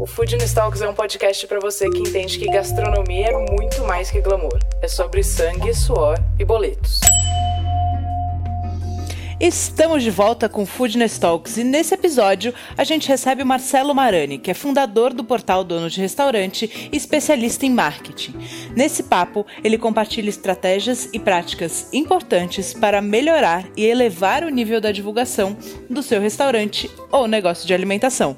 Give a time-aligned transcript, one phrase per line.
[0.00, 4.10] O Food Talks é um podcast para você que entende que gastronomia é muito mais
[4.10, 4.58] que glamour.
[4.80, 7.00] É sobre sangue, suor e boletos.
[9.38, 14.38] Estamos de volta com Foodness Talks e nesse episódio a gente recebe o Marcelo Marani,
[14.38, 18.36] que é fundador do portal Dono de Restaurante e especialista em marketing.
[18.74, 24.92] Nesse papo, ele compartilha estratégias e práticas importantes para melhorar e elevar o nível da
[24.92, 25.54] divulgação
[25.90, 28.34] do seu restaurante ou negócio de alimentação.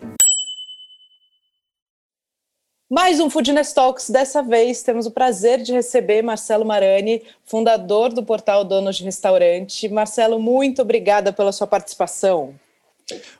[2.92, 4.10] Mais um Foodness Talks.
[4.10, 9.88] Dessa vez temos o prazer de receber Marcelo Marani, fundador do portal Donos de Restaurante.
[9.88, 12.54] Marcelo, muito obrigada pela sua participação.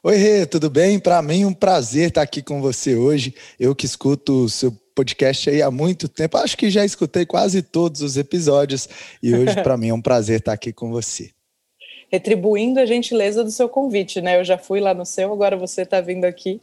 [0.02, 0.98] Oi, Rê, tudo bem?
[0.98, 3.34] Para mim, um prazer estar aqui com você hoje.
[3.60, 7.60] Eu que escuto o seu podcast aí há muito tempo, acho que já escutei quase
[7.60, 8.88] todos os episódios
[9.22, 11.30] e hoje, para mim, é um prazer estar aqui com você.
[12.10, 14.40] Retribuindo a gentileza do seu convite, né?
[14.40, 16.58] Eu já fui lá no seu, agora você está vindo aqui.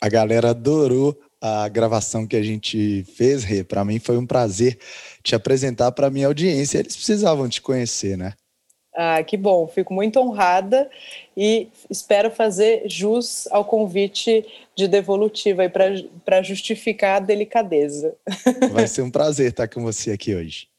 [0.00, 3.64] A galera adorou a gravação que a gente fez, Rê.
[3.64, 4.78] Para mim foi um prazer
[5.24, 6.78] te apresentar para a minha audiência.
[6.78, 8.34] Eles precisavam te conhecer, né?
[8.94, 9.66] Ah, que bom.
[9.66, 10.88] Fico muito honrada
[11.36, 15.62] e espero fazer jus ao convite de devolutiva
[16.24, 18.14] para justificar a delicadeza.
[18.70, 20.71] Vai ser um prazer estar com você aqui hoje.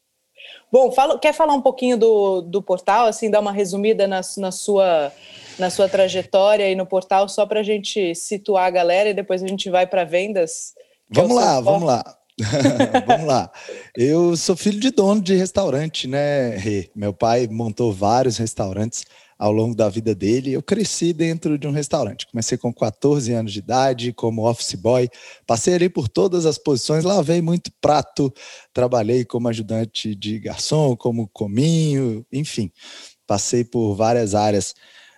[0.73, 4.51] Bom, fala, quer falar um pouquinho do, do portal, assim, dar uma resumida na, na
[4.51, 5.11] sua
[5.59, 9.43] na sua trajetória aí no portal, só para a gente situar a galera e depois
[9.43, 10.73] a gente vai para vendas?
[11.07, 12.17] Vamos lá, vamos lá.
[13.05, 13.51] Vamos lá.
[13.95, 16.57] Eu sou filho de dono de restaurante, né?
[16.95, 19.05] Meu pai montou vários restaurantes
[19.37, 20.53] ao longo da vida dele.
[20.53, 22.25] Eu cresci dentro de um restaurante.
[22.27, 25.09] Comecei com 14 anos de idade, como office boy.
[25.45, 28.33] Passei ali por todas as posições, lavei muito prato,
[28.73, 32.71] trabalhei como ajudante de garçom, como cominho, enfim.
[33.27, 34.73] Passei por várias áreas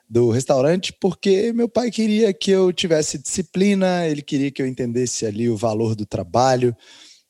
[0.09, 5.25] do restaurante, porque meu pai queria que eu tivesse disciplina, ele queria que eu entendesse
[5.25, 6.75] ali o valor do trabalho.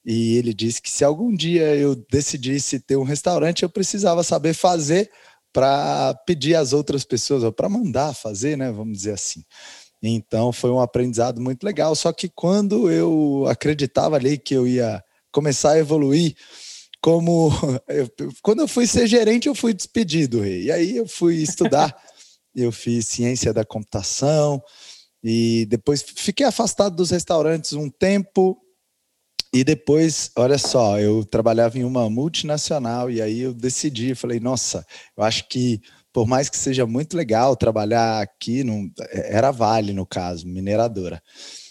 [0.06, 4.54] E ele disse que se algum dia eu decidisse ter um restaurante, eu precisava saber
[4.54, 5.10] fazer
[5.52, 8.72] para pedir às outras pessoas, ou para mandar fazer, né?
[8.72, 9.44] Vamos dizer assim.
[10.04, 11.96] Então foi um aprendizado muito legal.
[11.96, 16.36] Só que quando eu acreditava ali que eu ia começar a evoluir,
[17.02, 17.50] como
[17.88, 18.10] eu,
[18.44, 21.96] quando eu fui ser gerente, eu fui despedido, e aí eu fui estudar
[22.56, 24.64] eu fiz ciência da computação
[25.24, 28.58] e depois fiquei afastado dos restaurantes um tempo
[29.56, 34.86] e depois, olha só, eu trabalhava em uma multinacional e aí eu decidi, falei, nossa,
[35.16, 35.80] eu acho que
[36.12, 41.24] por mais que seja muito legal trabalhar aqui, não, era Vale no caso, mineradora.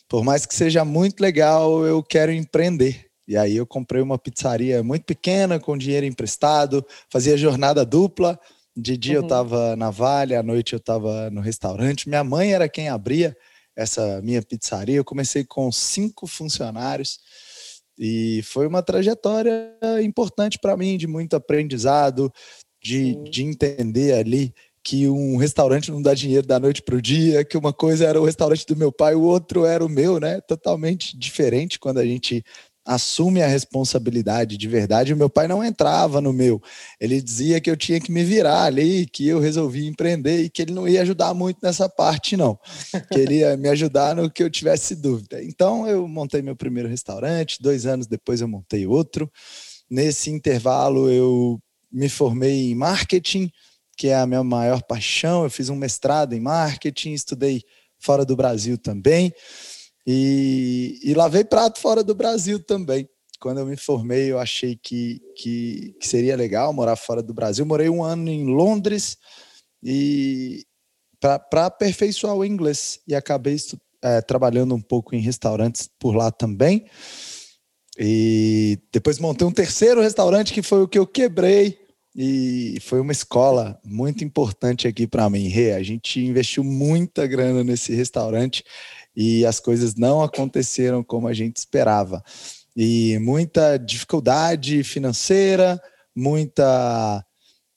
[0.08, 3.04] Por mais que seja muito legal, eu quero empreender.
[3.28, 8.40] E aí eu comprei uma pizzaria muito pequena, com dinheiro emprestado, fazia jornada dupla,
[8.74, 9.18] de dia uhum.
[9.18, 12.08] eu estava na Vale, à noite eu estava no restaurante.
[12.08, 13.36] Minha mãe era quem abria
[13.76, 14.96] essa minha pizzaria.
[14.96, 17.18] Eu comecei com cinco funcionários
[17.98, 22.32] e foi uma trajetória importante para mim, de muito aprendizado,
[22.82, 27.42] de, de entender ali que um restaurante não dá dinheiro da noite para o dia,
[27.42, 30.42] que uma coisa era o restaurante do meu pai, o outro era o meu, né?
[30.42, 32.44] Totalmente diferente quando a gente
[32.84, 35.14] assume a responsabilidade de verdade.
[35.14, 36.62] O meu pai não entrava no meu.
[37.00, 40.60] Ele dizia que eu tinha que me virar ali, que eu resolvi empreender e que
[40.60, 42.58] ele não ia ajudar muito nessa parte, não.
[43.12, 45.42] Que ele ia me ajudar no que eu tivesse dúvida.
[45.42, 47.62] Então, eu montei meu primeiro restaurante.
[47.62, 49.30] Dois anos depois, eu montei outro.
[49.88, 53.50] Nesse intervalo, eu me formei em marketing,
[53.96, 55.44] que é a minha maior paixão.
[55.44, 57.62] Eu fiz um mestrado em marketing, estudei
[57.98, 59.32] fora do Brasil também.
[60.06, 63.08] E, e lavei prato fora do Brasil também.
[63.40, 67.64] Quando eu me formei, eu achei que, que, que seria legal morar fora do Brasil.
[67.66, 69.16] Morei um ano em Londres
[69.82, 70.64] e
[71.20, 73.56] para aperfeiçoar o inglês e acabei
[74.02, 76.86] é, trabalhando um pouco em restaurantes por lá também.
[77.98, 81.78] E depois montei um terceiro restaurante que foi o que eu quebrei
[82.14, 85.52] e foi uma escola muito importante aqui para mim.
[85.72, 88.64] A gente investiu muita grana nesse restaurante
[89.16, 92.22] e as coisas não aconteceram como a gente esperava.
[92.76, 95.80] E muita dificuldade financeira,
[96.14, 97.24] muita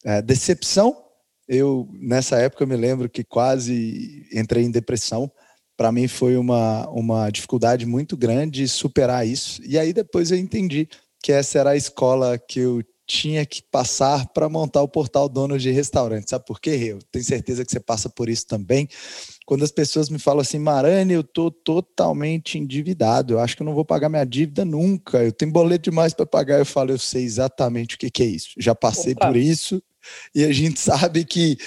[0.04, 1.04] é, decepção.
[1.48, 5.32] Eu, nessa época, eu me lembro que quase entrei em depressão.
[5.78, 9.62] Para mim foi uma, uma dificuldade muito grande superar isso.
[9.64, 10.90] E aí depois eu entendi
[11.22, 15.58] que essa era a escola que eu tinha que passar para montar o portal Dono
[15.58, 16.30] de Restaurante.
[16.30, 16.72] Sabe por quê?
[16.72, 18.88] Eu tenho certeza que você passa por isso também.
[19.46, 23.66] Quando as pessoas me falam assim, Marane, eu estou totalmente endividado, eu acho que eu
[23.66, 26.60] não vou pagar minha dívida nunca, eu tenho boleto demais para pagar.
[26.60, 29.28] Eu falo, eu sei exatamente o que, que é isso, já passei Opa.
[29.28, 29.82] por isso
[30.36, 31.58] e a gente sabe que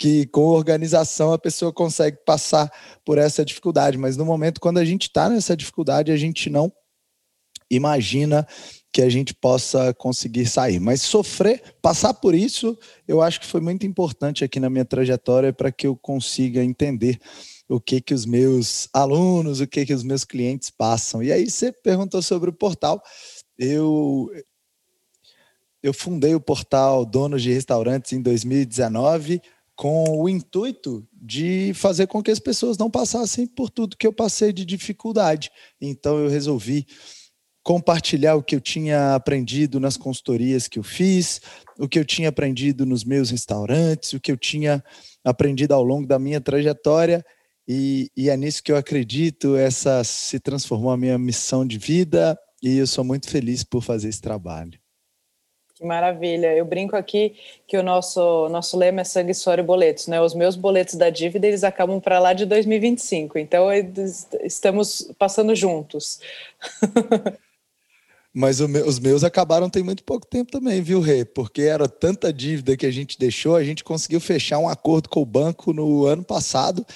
[0.00, 2.70] que com organização a pessoa consegue passar
[3.04, 6.72] por essa dificuldade, mas no momento quando a gente está nessa dificuldade, a gente não
[7.68, 8.46] imagina
[8.92, 10.80] que a gente possa conseguir sair.
[10.80, 12.76] Mas sofrer, passar por isso,
[13.06, 17.18] eu acho que foi muito importante aqui na minha trajetória para que eu consiga entender
[17.68, 21.22] o que que os meus alunos, o que que os meus clientes passam.
[21.22, 23.02] E aí você perguntou sobre o portal.
[23.58, 24.30] Eu
[25.82, 29.40] eu fundei o portal Donos de Restaurantes em 2019
[29.76, 34.12] com o intuito de fazer com que as pessoas não passassem por tudo que eu
[34.12, 35.52] passei de dificuldade.
[35.80, 36.84] Então eu resolvi
[37.68, 41.38] compartilhar o que eu tinha aprendido nas consultorias que eu fiz,
[41.78, 44.82] o que eu tinha aprendido nos meus restaurantes, o que eu tinha
[45.22, 47.22] aprendido ao longo da minha trajetória.
[47.68, 49.54] E, e é nisso que eu acredito.
[49.54, 54.08] Essa se transformou a minha missão de vida e eu sou muito feliz por fazer
[54.08, 54.80] esse trabalho.
[55.74, 56.56] Que maravilha.
[56.56, 57.36] Eu brinco aqui
[57.66, 60.18] que o nosso, nosso lema é sangue, suor e boletos, né?
[60.22, 63.38] Os meus boletos da dívida, eles acabam para lá de 2025.
[63.38, 63.68] Então,
[64.42, 66.18] estamos passando juntos.
[68.34, 71.24] Mas os meus acabaram tem muito pouco tempo também, viu, Rê?
[71.24, 75.22] Porque era tanta dívida que a gente deixou, a gente conseguiu fechar um acordo com
[75.22, 76.86] o banco no ano passado,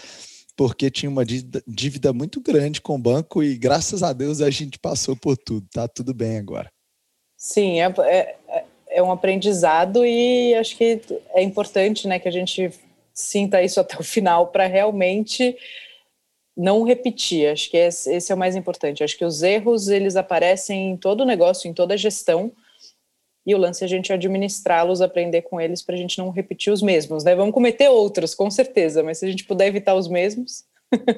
[0.56, 4.78] porque tinha uma dívida muito grande com o banco e graças a Deus a gente
[4.78, 6.70] passou por tudo, tá tudo bem agora.
[7.36, 11.00] Sim, é, é, é um aprendizado e acho que
[11.34, 12.70] é importante né, que a gente
[13.12, 15.56] sinta isso até o final para realmente
[16.56, 17.48] não repetir.
[17.48, 19.02] Acho que esse, é o mais importante.
[19.02, 22.52] Acho que os erros eles aparecem em todo negócio, em toda gestão.
[23.44, 26.72] E o lance é a gente administrá-los, aprender com eles para a gente não repetir
[26.72, 27.24] os mesmos.
[27.24, 27.34] Né?
[27.34, 30.64] Vamos cometer outros, com certeza, mas se a gente puder evitar os mesmos.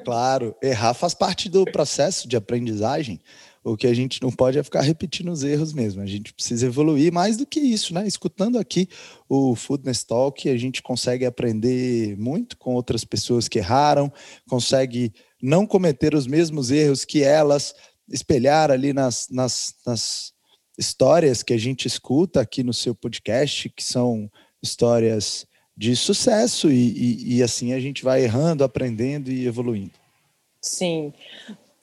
[0.03, 3.19] claro, errar faz parte do processo de aprendizagem.
[3.65, 5.99] O que a gente não pode é ficar repetindo os erros mesmo.
[5.99, 8.05] A gente precisa evoluir mais do que isso, né?
[8.05, 8.87] Escutando aqui
[9.27, 14.13] o Foodness Talk, a gente consegue aprender muito com outras pessoas que erraram,
[14.47, 17.73] consegue não cometer os mesmos erros que elas,
[18.07, 20.31] espelhar ali nas, nas, nas
[20.77, 24.29] histórias que a gente escuta aqui no seu podcast, que são
[24.61, 29.93] histórias de sucesso, e, e, e assim a gente vai errando, aprendendo e evoluindo.
[30.61, 31.11] Sim.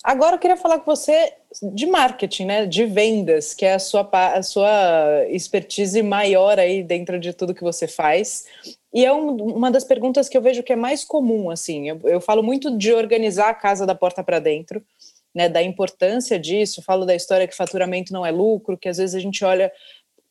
[0.03, 1.33] Agora eu queria falar com você
[1.75, 7.21] de marketing, né, de vendas, que é a sua, a sua expertise maior aí dentro
[7.21, 8.45] de tudo que você faz.
[8.93, 11.89] E é um, uma das perguntas que eu vejo que é mais comum, assim.
[11.89, 14.85] Eu, eu falo muito de organizar a casa da porta para dentro,
[15.33, 16.83] né, da importância disso.
[16.83, 19.71] Falo da história que faturamento não é lucro, que às vezes a gente olha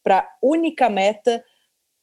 [0.04, 1.42] para a única meta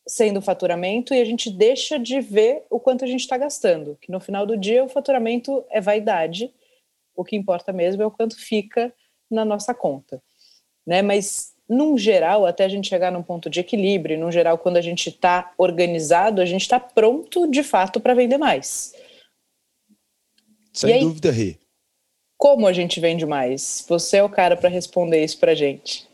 [0.06, 3.98] sendo o faturamento e a gente deixa de ver o quanto a gente está gastando.
[4.00, 6.50] Que no final do dia o faturamento é vaidade
[7.18, 8.94] o que importa mesmo é o quanto fica
[9.28, 10.22] na nossa conta,
[10.86, 11.02] né?
[11.02, 14.80] Mas num geral, até a gente chegar num ponto de equilíbrio, num geral, quando a
[14.80, 18.94] gente está organizado, a gente está pronto de fato para vender mais.
[20.72, 21.56] Sem aí, dúvida, Rê.
[22.38, 23.84] Como a gente vende mais?
[23.88, 26.07] Você é o cara para responder isso para gente.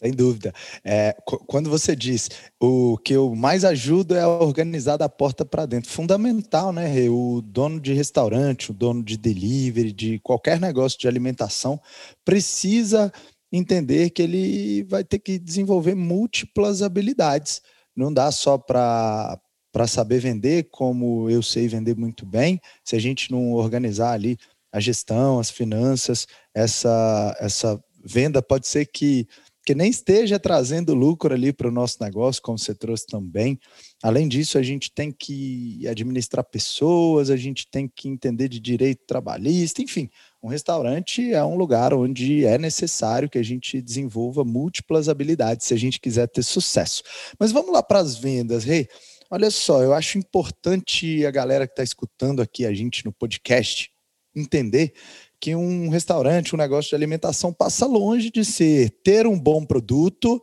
[0.00, 0.50] Sem dúvida.
[0.82, 1.14] É,
[1.46, 6.72] quando você diz o que eu mais ajudo é organizar da porta para dentro, fundamental,
[6.72, 7.06] né?
[7.10, 11.78] O dono de restaurante, o dono de delivery, de qualquer negócio de alimentação,
[12.24, 13.12] precisa
[13.52, 17.60] entender que ele vai ter que desenvolver múltiplas habilidades.
[17.94, 19.38] Não dá só para
[19.72, 24.36] para saber vender, como eu sei vender muito bem, se a gente não organizar ali
[24.72, 29.28] a gestão, as finanças, essa essa venda pode ser que
[29.64, 33.58] que nem esteja trazendo lucro ali para o nosso negócio, como você trouxe também.
[34.02, 39.04] Além disso, a gente tem que administrar pessoas, a gente tem que entender de direito
[39.06, 40.08] trabalhista, enfim.
[40.42, 45.74] Um restaurante é um lugar onde é necessário que a gente desenvolva múltiplas habilidades se
[45.74, 47.02] a gente quiser ter sucesso.
[47.38, 48.80] Mas vamos lá para as vendas, Rei.
[48.80, 48.88] Hey,
[49.30, 53.90] olha só, eu acho importante a galera que está escutando aqui a gente no podcast
[54.34, 54.94] entender
[55.40, 60.42] que um restaurante, um negócio de alimentação passa longe de ser ter um bom produto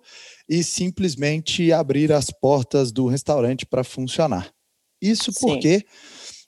[0.50, 4.52] e simplesmente abrir as portas do restaurante para funcionar.
[5.02, 5.86] Isso porque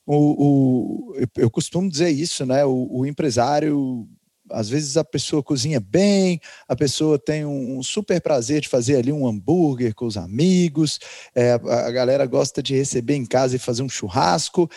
[0.06, 2.66] o, o, eu costumo dizer isso, né?
[2.66, 4.08] O, o, empresário,
[4.50, 8.96] às vezes a pessoa cozinha bem, a pessoa tem um, um super prazer de fazer
[8.96, 10.98] ali um hambúrguer com os amigos,
[11.36, 14.68] é, a, a galera gosta de receber em casa e fazer um churrasco,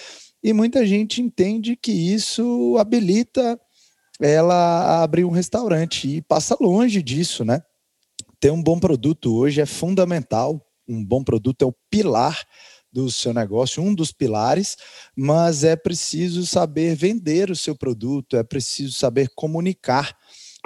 [0.42, 3.61] e muita gente entende que isso habilita
[4.20, 7.62] ela a abrir um restaurante e passa longe disso, né?
[8.42, 10.61] ter um bom produto hoje é fundamental.
[10.88, 12.44] Um bom produto é o pilar
[12.92, 14.76] do seu negócio, um dos pilares,
[15.16, 20.18] mas é preciso saber vender o seu produto, é preciso saber comunicar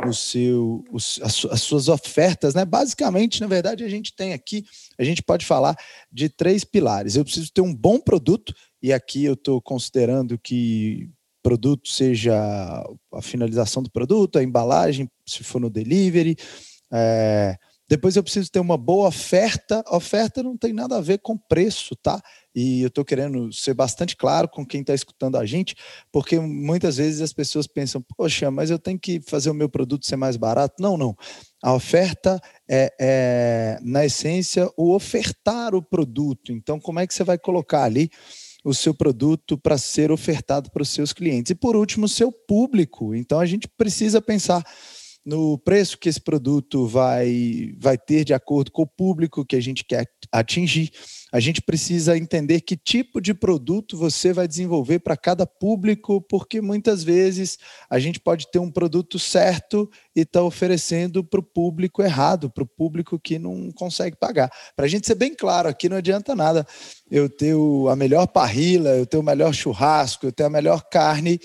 [0.06, 2.64] o seu, os, as, suas ofertas, né?
[2.64, 4.64] Basicamente, na verdade, a gente tem aqui,
[4.98, 5.76] a gente pode falar
[6.10, 7.14] de três pilares.
[7.14, 8.54] Eu preciso ter um bom produto,
[8.86, 11.10] e aqui eu estou considerando que
[11.42, 12.32] produto seja
[13.12, 16.36] a finalização do produto, a embalagem, se for no delivery,
[16.92, 17.56] é,
[17.88, 19.82] depois eu preciso ter uma boa oferta.
[19.90, 22.22] Oferta não tem nada a ver com preço, tá?
[22.54, 25.74] E eu estou querendo ser bastante claro com quem está escutando a gente,
[26.12, 30.06] porque muitas vezes as pessoas pensam, poxa, mas eu tenho que fazer o meu produto
[30.06, 30.80] ser mais barato.
[30.80, 31.16] Não, não.
[31.60, 36.52] A oferta é, é na essência, o ofertar o produto.
[36.52, 38.10] Então, como é que você vai colocar ali?
[38.66, 41.50] O seu produto para ser ofertado para os seus clientes.
[41.50, 43.14] E por último, o seu público.
[43.14, 44.64] Então a gente precisa pensar
[45.24, 49.60] no preço que esse produto vai, vai ter de acordo com o público que a
[49.60, 50.90] gente quer atingir.
[51.32, 56.60] A gente precisa entender que tipo de produto você vai desenvolver para cada público, porque
[56.60, 57.58] muitas vezes
[57.90, 62.48] a gente pode ter um produto certo e estar tá oferecendo para o público errado,
[62.48, 64.50] para o público que não consegue pagar.
[64.76, 66.64] Para a gente ser bem claro, aqui não adianta nada
[67.10, 67.54] eu ter
[67.90, 71.40] a melhor parrila, eu ter o melhor churrasco, eu ter a melhor carne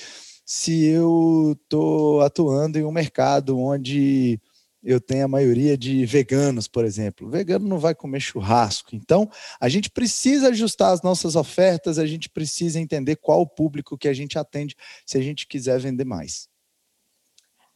[0.46, 4.40] se eu estou atuando em um mercado onde
[4.84, 7.28] eu tenho a maioria de veganos, por exemplo.
[7.28, 8.96] O vegano não vai comer churrasco.
[8.96, 13.98] Então, a gente precisa ajustar as nossas ofertas, a gente precisa entender qual o público
[13.98, 16.50] que a gente atende se a gente quiser vender mais.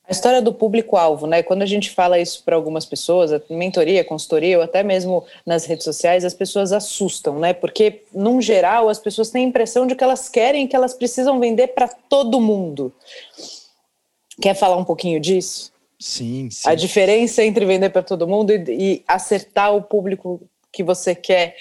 [0.08, 1.42] A história do público-alvo, né?
[1.42, 5.84] Quando a gente fala isso para algumas pessoas, mentoria, consultoria, ou até mesmo nas redes
[5.84, 7.54] sociais, as pessoas assustam, né?
[7.54, 11.40] Porque, num geral, as pessoas têm a impressão de que elas querem, que elas precisam
[11.40, 12.94] vender para todo mundo.
[14.40, 15.75] Quer falar um pouquinho disso?
[16.00, 16.70] Sim, sim.
[16.70, 21.56] A diferença entre vender para todo mundo e, e acertar o público que você quer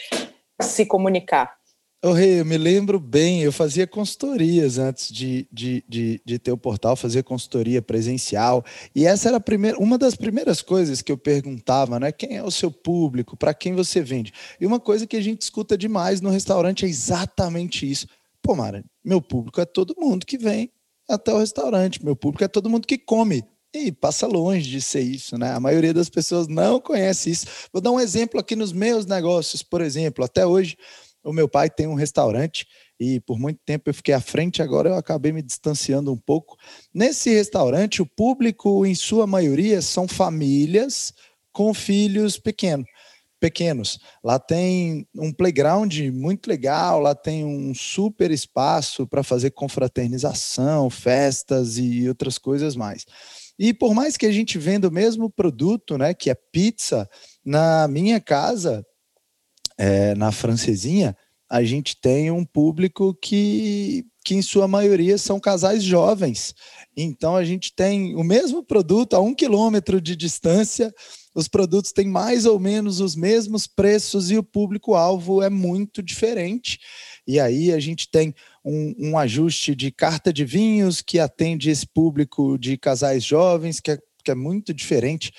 [0.60, 1.56] se comunicar.
[2.04, 6.52] Ô, Rei, eu me lembro bem, eu fazia consultorias antes de, de, de, de, ter
[6.52, 8.62] o portal, fazia consultoria presencial,
[8.94, 12.12] e essa era primeira, uma das primeiras coisas que eu perguntava, né?
[12.12, 14.34] Quem é o seu público, para quem você vende?
[14.60, 18.06] E uma coisa que a gente escuta demais no restaurante é exatamente isso.
[18.42, 20.70] Pô, Mara, meu público é todo mundo que vem
[21.08, 23.42] até o restaurante, meu público é todo mundo que come.
[23.74, 25.50] E passa longe de ser isso, né?
[25.50, 27.46] A maioria das pessoas não conhece isso.
[27.72, 30.76] Vou dar um exemplo aqui nos meus negócios, por exemplo, até hoje
[31.24, 32.68] o meu pai tem um restaurante
[33.00, 36.56] e por muito tempo eu fiquei à frente, agora eu acabei me distanciando um pouco.
[36.92, 41.12] Nesse restaurante, o público, em sua maioria, são famílias
[41.50, 42.86] com filhos pequenos.
[43.40, 43.98] Pequenos.
[44.22, 51.76] Lá tem um playground muito legal, lá tem um super espaço para fazer confraternização, festas
[51.76, 53.04] e outras coisas mais.
[53.58, 57.08] E por mais que a gente venda o mesmo produto, né, que é pizza,
[57.44, 58.84] na minha casa
[59.78, 61.16] é, na francesinha,
[61.48, 66.54] a gente tem um público que, que, em sua maioria, são casais jovens.
[66.96, 70.92] Então, a gente tem o mesmo produto a um quilômetro de distância,
[71.34, 76.78] os produtos têm mais ou menos os mesmos preços e o público-alvo é muito diferente.
[77.26, 78.34] E aí a gente tem
[78.64, 83.90] um, um, ajuste de carta de vinhos que atende esse público de casais jovens, que
[83.90, 85.32] é, que é muito diferente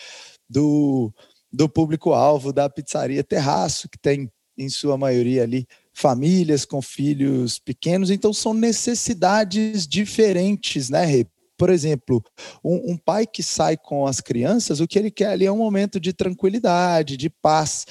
[0.49, 1.11] do,
[1.51, 8.11] do público-alvo da pizzaria Terraço, que tem, em sua maioria, ali famílias com filhos pequenos,
[8.11, 11.25] então são necessidades diferentes, né, Rê?
[11.57, 12.21] Por exemplo,
[12.61, 15.57] um, um, pai que sai com as crianças, o que ele quer ali é um
[15.57, 17.85] momento de tranquilidade, de paz.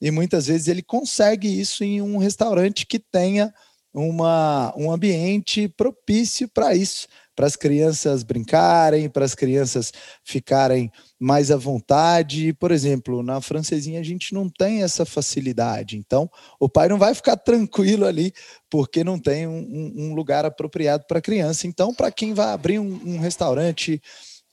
[0.00, 3.52] E muitas vezes ele consegue isso em um restaurante que tenha
[3.92, 7.08] uma, um ambiente propício para isso
[7.40, 12.52] para as crianças brincarem, para as crianças ficarem mais à vontade.
[12.52, 15.96] Por exemplo, na francesinha a gente não tem essa facilidade.
[15.96, 16.30] Então,
[16.60, 18.34] o pai não vai ficar tranquilo ali
[18.68, 21.66] porque não tem um, um lugar apropriado para criança.
[21.66, 24.02] Então, para quem vai abrir um, um restaurante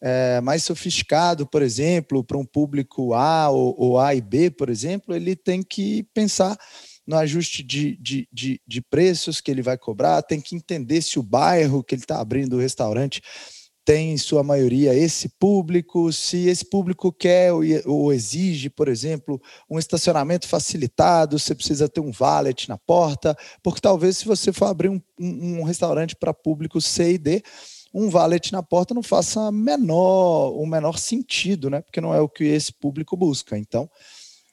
[0.01, 4.70] é, mais sofisticado, por exemplo, para um público A ou, ou A e B, por
[4.70, 6.58] exemplo, ele tem que pensar
[7.08, 11.18] no ajuste de, de, de, de preços que ele vai cobrar, tem que entender se
[11.18, 13.22] o bairro que ele está abrindo o restaurante
[13.88, 17.54] tem, em sua maioria, esse público, se esse público quer
[17.86, 23.34] ou exige, por exemplo, um estacionamento facilitado, você precisa ter um valet na porta,
[23.64, 27.42] porque talvez se você for abrir um, um, um restaurante para público C e D,
[27.94, 31.82] um valet na porta não faça menor, o menor sentido, né?
[31.82, 33.58] Porque não é o que esse público busca.
[33.58, 33.90] Então,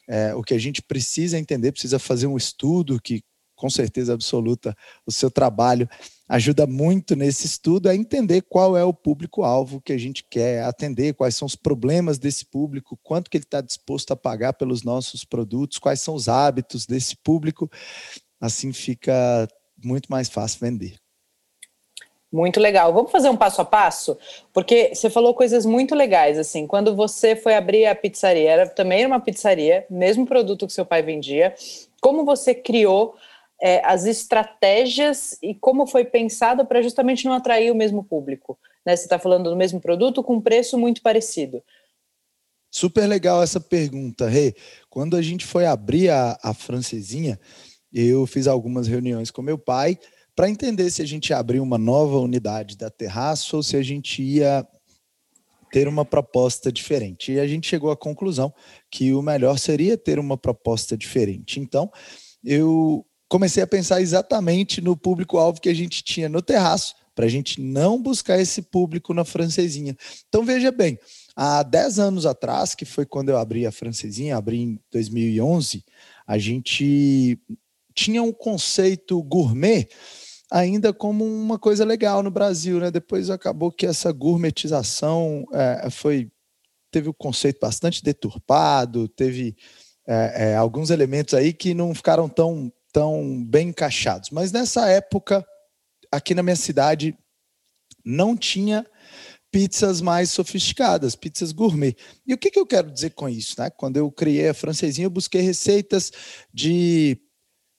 [0.09, 3.23] é, o que a gente precisa entender, precisa fazer um estudo que
[3.55, 5.89] com certeza absoluta o seu trabalho
[6.29, 11.15] ajuda muito nesse estudo a entender qual é o público-alvo que a gente quer atender,
[11.15, 15.25] quais são os problemas desse público, quanto que ele está disposto a pagar pelos nossos
[15.25, 17.71] produtos, quais são os hábitos desse público.
[18.41, 19.47] Assim fica
[19.83, 21.04] muito mais fácil vender.
[22.35, 22.93] Muito legal.
[22.93, 24.19] Vamos fazer um passo a passo?
[24.53, 29.07] Porque você falou coisas muito legais, assim, quando você foi abrir a pizzaria, era também
[29.07, 31.55] uma pizzaria, mesmo produto que seu pai vendia,
[32.01, 33.15] como você criou
[33.63, 38.59] é, as estratégias e como foi pensado para justamente não atrair o mesmo público.
[38.85, 38.97] Né?
[38.97, 41.63] Você está falando do mesmo produto com preço muito parecido.
[42.69, 44.47] Super legal essa pergunta, Rê.
[44.47, 44.57] Hey,
[44.91, 47.39] quando a gente foi abrir a, a francesinha,
[47.93, 49.97] eu fiz algumas reuniões com meu pai
[50.35, 53.83] para entender se a gente ia abrir uma nova unidade da Terraço ou se a
[53.83, 54.67] gente ia
[55.71, 57.33] ter uma proposta diferente.
[57.33, 58.53] E a gente chegou à conclusão
[58.91, 61.59] que o melhor seria ter uma proposta diferente.
[61.59, 61.91] Então,
[62.45, 67.29] eu comecei a pensar exatamente no público-alvo que a gente tinha no terraço, para a
[67.29, 69.97] gente não buscar esse público na francesinha.
[70.29, 70.99] Então, veja bem,
[71.35, 75.85] há 10 anos atrás, que foi quando eu abri a francesinha, abri em 2011,
[76.27, 77.39] a gente
[77.95, 79.89] tinha um conceito gourmet
[80.55, 82.89] ainda como uma coisa legal no Brasil, né?
[82.89, 86.31] Depois acabou que essa gourmetização é, foi
[86.93, 89.57] teve o conceito bastante deturpado, teve
[90.07, 94.31] é, é, alguns elementos aí que não ficaram tão tão bem encaixados.
[94.31, 95.45] Mas nessa época,
[96.13, 97.19] aqui na minha cidade,
[98.05, 98.87] não tinha
[99.51, 101.97] pizzas mais sofisticadas, pizzas gourmet.
[102.25, 103.57] E o que, que eu quero dizer com isso?
[103.59, 103.71] Né?
[103.71, 106.13] Quando eu criei a francesinha, eu busquei receitas
[106.53, 107.19] de,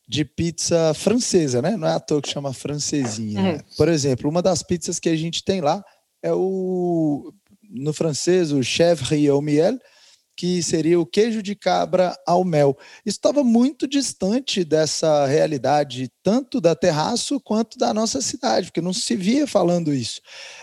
[0.07, 1.75] de pizza francesa, né?
[1.75, 3.41] Não é à toa que chama francesinha.
[3.41, 3.53] Né?
[3.53, 3.59] Uhum.
[3.77, 5.83] Por exemplo, uma das pizzas que a gente tem lá
[6.21, 7.33] é o,
[7.69, 9.79] no francês, o chèvre au miel,
[10.37, 12.77] que seria o queijo de cabra ao mel.
[13.05, 18.91] Isso estava muito distante dessa realidade, tanto da Terraço quanto da nossa cidade, porque não
[18.91, 20.19] se via falando isso.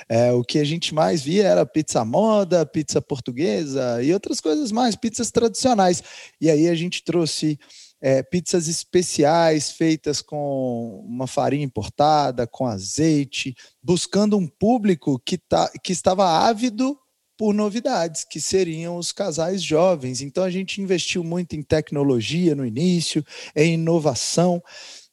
[0.08, 4.70] É, o que a gente mais via era pizza moda, pizza portuguesa e outras coisas
[4.70, 6.02] mais, pizzas tradicionais.
[6.40, 7.58] E aí a gente trouxe
[8.02, 15.70] é, pizzas especiais feitas com uma farinha importada, com azeite, buscando um público que, tá,
[15.82, 16.98] que estava ávido
[17.38, 20.20] por novidades, que seriam os casais jovens.
[20.20, 23.24] Então a gente investiu muito em tecnologia no início,
[23.54, 24.60] em inovação.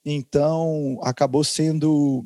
[0.04, 2.26] Então acabou sendo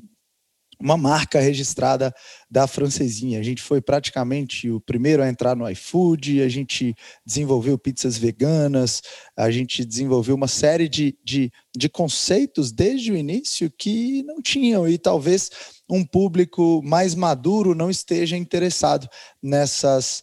[0.83, 2.13] uma marca registrada
[2.51, 3.39] da francesinha.
[3.39, 6.93] A gente foi praticamente o primeiro a entrar no iFood, a gente
[7.25, 9.01] desenvolveu pizzas veganas,
[9.35, 14.85] a gente desenvolveu uma série de, de, de conceitos desde o início que não tinham,
[14.87, 15.49] e talvez
[15.89, 19.07] um público mais maduro não esteja interessado
[19.41, 20.21] nessas,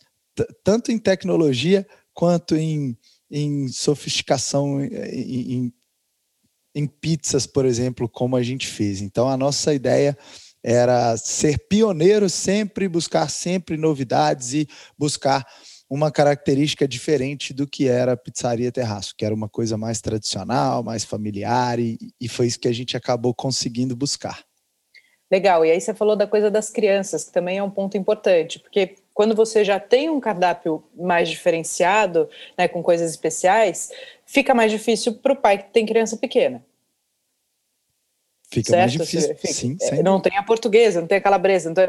[0.62, 2.98] tanto em tecnologia quanto em,
[3.30, 5.72] em sofisticação, em, em,
[6.74, 9.00] em pizzas, por exemplo, como a gente fez.
[9.00, 10.16] Então, a nossa ideia
[10.62, 14.68] era ser pioneiro sempre, buscar sempre novidades e
[14.98, 15.46] buscar
[15.88, 21.04] uma característica diferente do que era pizzaria terraço, que era uma coisa mais tradicional, mais
[21.04, 24.44] familiar, e, e foi isso que a gente acabou conseguindo buscar.
[25.30, 28.58] Legal, e aí você falou da coisa das crianças, que também é um ponto importante,
[28.58, 33.90] porque quando você já tem um cardápio mais diferenciado, né, com coisas especiais,
[34.24, 36.64] fica mais difícil para o pai que tem criança pequena.
[38.52, 38.80] Fica certo?
[38.80, 39.76] mais difícil, fica, sim.
[39.80, 41.84] É, não tem a portuguesa, não tem a calabresa, então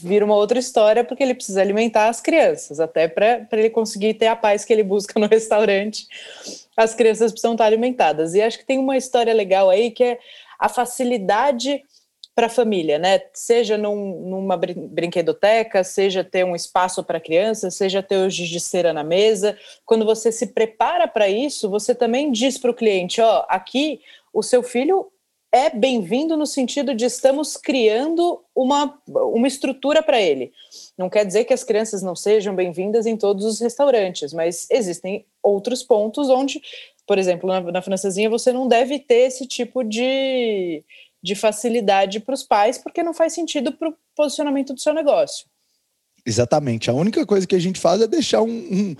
[0.00, 4.26] vira uma outra história porque ele precisa alimentar as crianças, até para ele conseguir ter
[4.26, 6.06] a paz que ele busca no restaurante,
[6.74, 8.34] as crianças precisam estar alimentadas.
[8.34, 10.18] E acho que tem uma história legal aí que é
[10.58, 11.82] a facilidade
[12.34, 13.20] para a família, né?
[13.34, 18.60] Seja num, numa brinquedoteca, seja ter um espaço para criança, seja ter o giz de
[18.60, 19.58] cera na mesa.
[19.84, 24.00] Quando você se prepara para isso, você também diz para o cliente: ó, aqui
[24.32, 25.10] o seu filho
[25.58, 30.52] é bem-vindo no sentido de estamos criando uma, uma estrutura para ele.
[30.96, 35.26] Não quer dizer que as crianças não sejam bem-vindas em todos os restaurantes, mas existem
[35.42, 36.62] outros pontos onde,
[37.06, 40.84] por exemplo, na, na francesinha, você não deve ter esse tipo de
[41.20, 45.46] de facilidade para os pais, porque não faz sentido para o posicionamento do seu negócio.
[46.24, 46.90] Exatamente.
[46.90, 48.96] A única coisa que a gente faz é deixar um, um,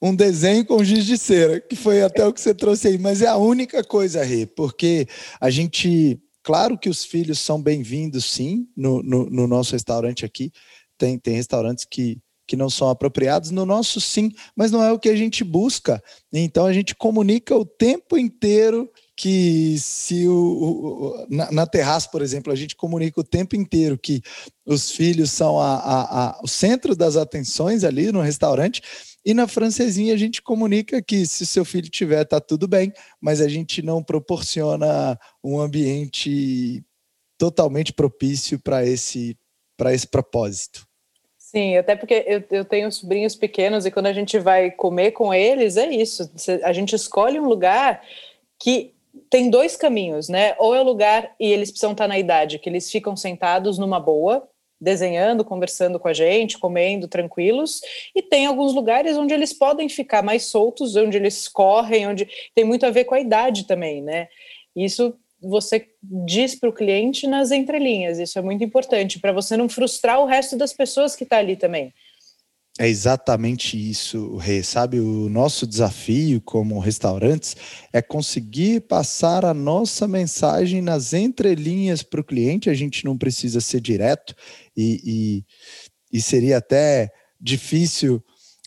[0.00, 3.20] um desenho com giz de cera, que foi até o que você trouxe aí, mas
[3.20, 5.06] é a única coisa, Rê, porque
[5.40, 6.20] a gente.
[6.42, 10.50] Claro que os filhos são bem-vindos, sim, no, no, no nosso restaurante aqui.
[10.96, 14.98] Tem, tem restaurantes que, que não são apropriados, no nosso sim, mas não é o
[14.98, 16.02] que a gente busca.
[16.32, 22.22] Então a gente comunica o tempo inteiro que se o, o na, na terraça, por
[22.22, 24.22] exemplo, a gente comunica o tempo inteiro que
[24.64, 28.80] os filhos são a, a, a, o centro das atenções ali no restaurante,
[29.24, 33.40] E na francesinha a gente comunica que se seu filho tiver, tá tudo bem, mas
[33.40, 36.82] a gente não proporciona um ambiente
[37.38, 39.36] totalmente propício para esse,
[39.86, 40.86] esse propósito.
[41.38, 45.34] Sim, até porque eu, eu tenho sobrinhos pequenos e quando a gente vai comer com
[45.34, 46.30] eles, é isso.
[46.62, 48.02] A gente escolhe um lugar
[48.58, 48.94] que
[49.28, 50.54] tem dois caminhos, né?
[50.58, 53.98] Ou é o lugar e eles precisam estar na idade que eles ficam sentados numa
[53.98, 54.48] boa,
[54.80, 57.80] desenhando, conversando com a gente, comendo tranquilos,
[58.14, 62.64] e tem alguns lugares onde eles podem ficar mais soltos, onde eles correm, onde tem
[62.64, 64.28] muito a ver com a idade também, né?
[64.74, 69.68] Isso você diz para o cliente nas entrelinhas, isso é muito importante, para você não
[69.68, 71.92] frustrar o resto das pessoas que está ali também.
[72.80, 74.62] É exatamente isso, Rê.
[74.62, 77.54] Sabe, o nosso desafio como restaurantes
[77.92, 82.70] é conseguir passar a nossa mensagem nas entrelinhas para o cliente.
[82.70, 84.34] A gente não precisa ser direto
[84.74, 85.44] e,
[86.10, 88.24] e, e seria até difícil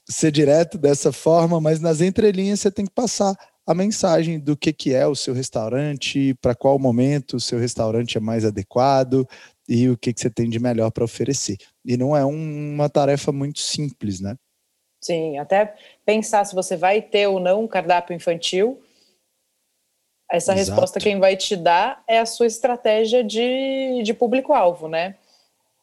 [0.07, 4.73] ser direto dessa forma, mas nas entrelinhas você tem que passar a mensagem do que,
[4.73, 9.27] que é o seu restaurante, para qual momento o seu restaurante é mais adequado
[9.67, 11.57] e o que, que você tem de melhor para oferecer.
[11.85, 14.35] E não é um, uma tarefa muito simples, né?
[15.01, 18.81] Sim, até pensar se você vai ter ou não um cardápio infantil.
[20.31, 20.71] Essa Exato.
[20.71, 25.15] resposta quem vai te dar é a sua estratégia de, de público-alvo, né?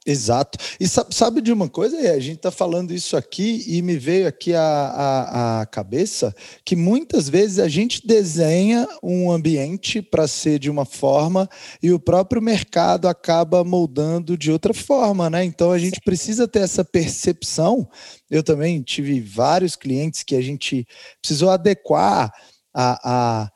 [0.07, 0.59] Exato.
[0.81, 1.99] E sabe de uma coisa?
[1.99, 6.35] A gente está falando isso aqui e me veio aqui a, a, a, cabeça
[6.65, 11.47] que muitas vezes a gente desenha um ambiente para ser de uma forma
[11.83, 15.45] e o próprio mercado acaba moldando de outra forma, né?
[15.45, 17.87] Então a gente precisa ter essa percepção.
[18.31, 20.87] Eu também tive vários clientes que a gente
[21.21, 22.33] precisou adequar
[22.73, 23.51] a, a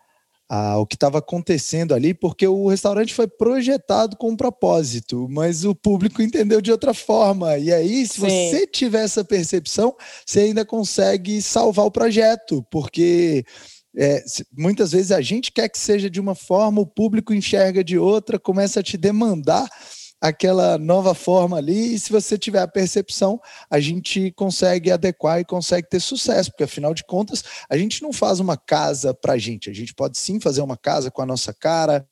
[0.50, 5.74] o que estava acontecendo ali, porque o restaurante foi projetado com um propósito, mas o
[5.74, 7.56] público entendeu de outra forma.
[7.58, 8.50] E aí, se Sim.
[8.50, 13.44] você tiver essa percepção, você ainda consegue salvar o projeto, porque
[13.96, 14.22] é,
[14.56, 18.38] muitas vezes a gente quer que seja de uma forma, o público enxerga de outra,
[18.38, 19.68] começa a te demandar
[20.24, 25.44] aquela nova forma ali, e se você tiver a percepção, a gente consegue adequar e
[25.44, 29.38] consegue ter sucesso, porque afinal de contas, a gente não faz uma casa para a
[29.38, 32.08] gente, a gente pode sim fazer uma casa com a nossa cara,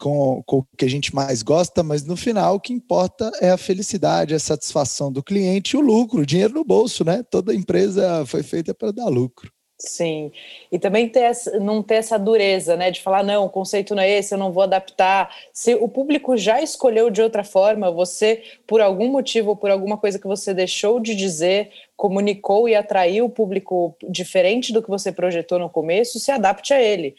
[0.00, 3.50] com, com, o que a gente mais gosta, mas no final o que importa é
[3.50, 7.22] a felicidade, a satisfação do cliente e o lucro, o dinheiro no bolso, né?
[7.22, 9.52] Toda empresa foi feita para dar lucro.
[9.84, 10.30] Sim,
[10.70, 14.02] e também ter essa, não ter essa dureza, né, de falar, não, o conceito não
[14.02, 15.28] é esse, eu não vou adaptar.
[15.52, 20.20] Se o público já escolheu de outra forma, você, por algum motivo, por alguma coisa
[20.20, 25.58] que você deixou de dizer, comunicou e atraiu o público diferente do que você projetou
[25.58, 27.16] no começo, se adapte a ele.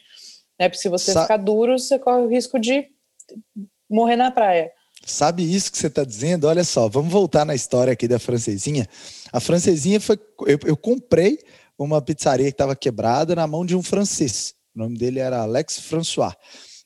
[0.58, 0.70] Né?
[0.70, 2.88] Porque se você Sa ficar duro, você corre o risco de
[3.90, 4.72] morrer na praia.
[5.04, 6.46] Sabe isso que você está dizendo?
[6.46, 8.88] Olha só, vamos voltar na história aqui da francesinha.
[9.30, 10.18] A francesinha foi.
[10.46, 11.38] eu, eu comprei
[11.78, 14.54] uma pizzaria que estava quebrada na mão de um francês.
[14.74, 16.34] O nome dele era Alex François.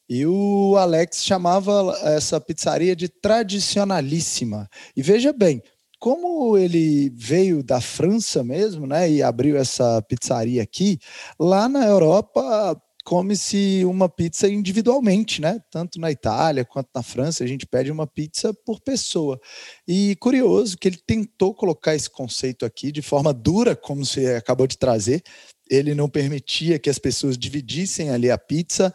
[0.09, 4.69] E o Alex chamava essa pizzaria de tradicionalíssima.
[4.97, 5.63] E veja bem,
[5.99, 10.99] como ele veio da França mesmo, né, e abriu essa pizzaria aqui,
[11.39, 15.59] lá na Europa come-se uma pizza individualmente, né?
[15.71, 19.41] Tanto na Itália quanto na França, a gente pede uma pizza por pessoa.
[19.87, 24.67] E curioso que ele tentou colocar esse conceito aqui de forma dura, como você acabou
[24.67, 25.23] de trazer.
[25.71, 28.93] Ele não permitia que as pessoas dividissem ali a pizza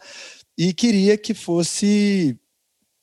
[0.56, 2.38] e queria que fosse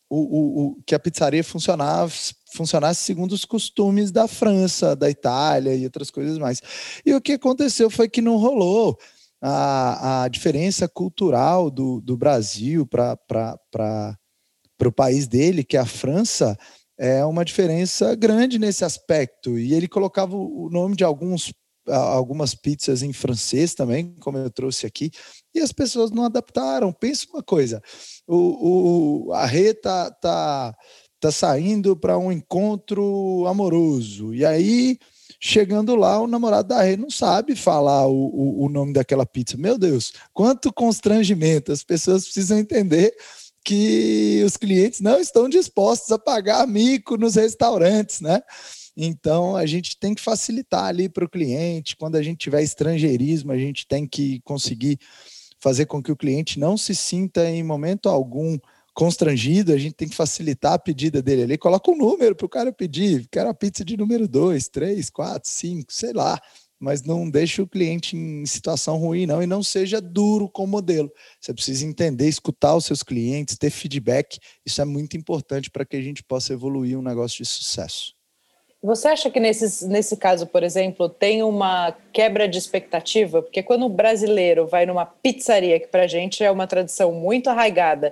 [0.09, 5.75] o, o, o que a pizzaria funcionasse funcionasse segundo os costumes da França, da Itália
[5.75, 6.61] e outras coisas mais.
[7.05, 8.97] E o que aconteceu foi que não rolou
[9.41, 13.17] a, a diferença cultural do, do Brasil para
[14.85, 16.57] o país dele, que é a França,
[16.97, 19.57] é uma diferença grande nesse aspecto.
[19.57, 21.51] E ele colocava o nome de alguns
[21.87, 25.09] algumas pizzas em francês também, como eu trouxe aqui,
[25.53, 26.93] e as pessoas não adaptaram.
[26.93, 27.81] Pensa uma coisa,
[28.27, 30.75] o, o a Rê tá, tá,
[31.19, 34.97] tá saindo para um encontro amoroso, e aí
[35.43, 39.57] Chegando lá, o namorado da Rê não sabe falar o, o, o nome daquela pizza.
[39.57, 41.71] Meu Deus, quanto constrangimento!
[41.71, 43.11] As pessoas precisam entender
[43.65, 48.39] que os clientes não estão dispostos a pagar mico nos restaurantes, né?
[48.95, 51.97] Então a gente tem que facilitar ali para o cliente.
[51.97, 54.99] Quando a gente tiver estrangeirismo, a gente tem que conseguir
[55.59, 58.59] fazer com que o cliente não se sinta em momento algum
[58.93, 62.49] constrangido, a gente tem que facilitar a pedida dele ali, coloca um número para o
[62.49, 66.39] cara pedir, quero a pizza de número 2, 3, 4, 5, sei lá,
[66.79, 70.67] mas não deixe o cliente em situação ruim não e não seja duro com o
[70.67, 71.11] modelo.
[71.39, 75.95] Você precisa entender, escutar os seus clientes, ter feedback, isso é muito importante para que
[75.95, 78.13] a gente possa evoluir um negócio de sucesso.
[78.83, 83.43] Você acha que nesses, nesse caso, por exemplo, tem uma quebra de expectativa?
[83.43, 87.47] Porque quando o brasileiro vai numa pizzaria, que para a gente é uma tradição muito
[87.47, 88.11] arraigada,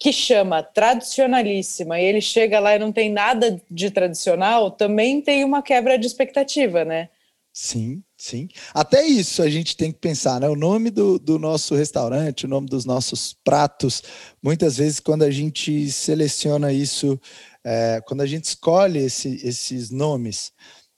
[0.00, 5.44] que chama tradicionalíssima, e ele chega lá e não tem nada de tradicional, também tem
[5.44, 7.10] uma quebra de expectativa, né?
[7.52, 8.48] Sim, sim.
[8.72, 10.48] Até isso a gente tem que pensar, né?
[10.48, 14.02] O nome do, do nosso restaurante, o nome dos nossos pratos,
[14.42, 17.20] muitas vezes quando a gente seleciona isso
[17.62, 20.50] é, quando a gente escolhe esse, esses nomes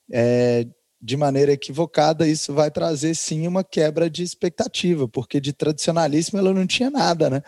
[0.09, 0.65] é,
[1.01, 6.53] de maneira equivocada, isso vai trazer sim uma quebra de expectativa, porque de tradicionalismo ela
[6.53, 7.41] não tinha nada, né?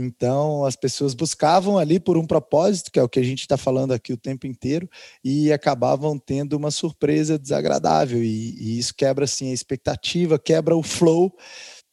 [0.00, 3.56] Então, as pessoas buscavam ali por um propósito, que é o que a gente está
[3.56, 4.88] falando aqui o tempo inteiro,
[5.24, 8.22] e acabavam tendo uma surpresa desagradável.
[8.22, 11.36] E, e isso quebra assim, a expectativa, quebra o flow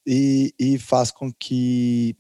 [0.05, 2.15] e, e faz com que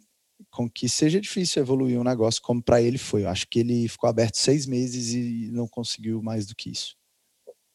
[0.49, 3.23] com que seja difícil evoluir um negócio como para ele foi.
[3.23, 6.95] Eu acho que ele ficou aberto seis meses e não conseguiu mais do que isso.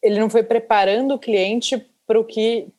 [0.03, 2.73] Ele não foi preparando o cliente para o que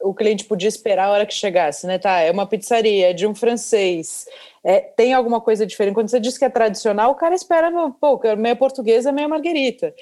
[0.00, 1.98] o cliente podia esperar a hora que chegasse, né?
[1.98, 4.26] Tá, é uma pizzaria, é de um francês,
[4.64, 5.94] é, tem alguma coisa diferente.
[5.94, 9.94] Quando você diz que é tradicional, o cara espera, pô, meia portuguesa, meia marguerita.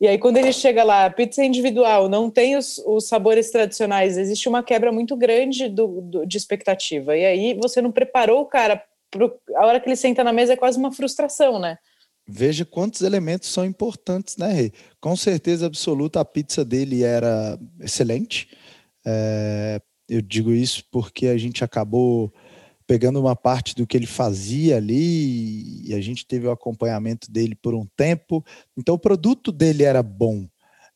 [0.00, 4.18] E aí, quando ele chega lá, pizza é individual, não tem os, os sabores tradicionais,
[4.18, 7.16] existe uma quebra muito grande do, do, de expectativa.
[7.16, 10.54] E aí, você não preparou o cara, pro, a hora que ele senta na mesa
[10.54, 11.78] é quase uma frustração, né?
[12.26, 14.72] Veja quantos elementos são importantes, né, Rê?
[15.00, 18.48] Com certeza absoluta, a pizza dele era excelente.
[19.06, 22.32] É, eu digo isso porque a gente acabou
[22.86, 27.54] pegando uma parte do que ele fazia ali e a gente teve o acompanhamento dele
[27.54, 28.44] por um tempo.
[28.76, 30.46] Então o produto dele era bom,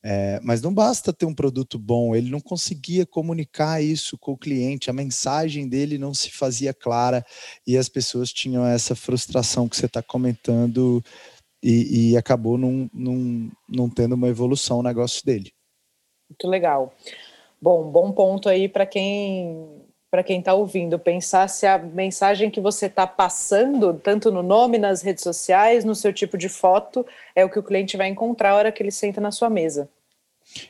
[0.01, 4.37] é, mas não basta ter um produto bom, ele não conseguia comunicar isso com o
[4.37, 7.25] cliente, a mensagem dele não se fazia clara
[7.67, 11.03] e as pessoas tinham essa frustração que você está comentando
[11.61, 15.51] e, e acabou não, não, não tendo uma evolução o negócio dele.
[16.29, 16.93] Muito legal.
[17.61, 22.59] Bom, bom ponto aí para quem para quem está ouvindo, pensar se a mensagem que
[22.59, 27.45] você está passando, tanto no nome, nas redes sociais, no seu tipo de foto, é
[27.45, 29.87] o que o cliente vai encontrar a hora que ele senta na sua mesa.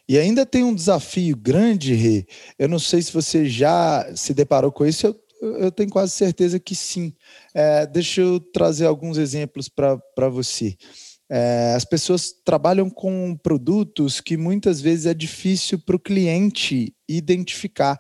[0.08, 2.26] E ainda tem um desafio grande, Rê.
[2.58, 6.60] Eu não sei se você já se deparou com isso, eu, eu tenho quase certeza
[6.60, 7.14] que sim.
[7.54, 10.76] É, deixa eu trazer alguns exemplos para você.
[11.32, 17.98] É, as pessoas trabalham com produtos que muitas vezes é difícil para o cliente identificar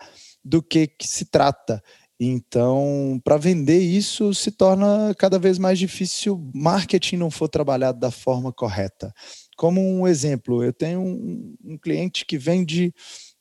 [0.49, 1.81] do que, que se trata.
[2.19, 7.47] Então, para vender isso se torna cada vez mais difícil se o marketing não for
[7.47, 9.13] trabalhado da forma correta.
[9.55, 12.93] Como um exemplo, eu tenho um, um cliente que vende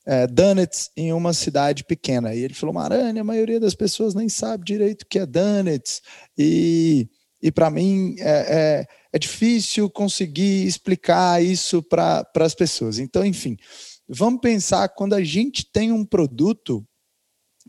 [0.06, 2.34] é, donuts em uma cidade pequena.
[2.34, 6.00] E ele falou: Marane, a maioria das pessoas nem sabe direito o que é donuts.
[6.36, 7.08] E,
[7.42, 13.00] e para mim é, é, é, difícil conseguir explicar isso para as pessoas.
[13.00, 13.56] Então, enfim,
[14.08, 16.87] vamos pensar quando a gente tem um produto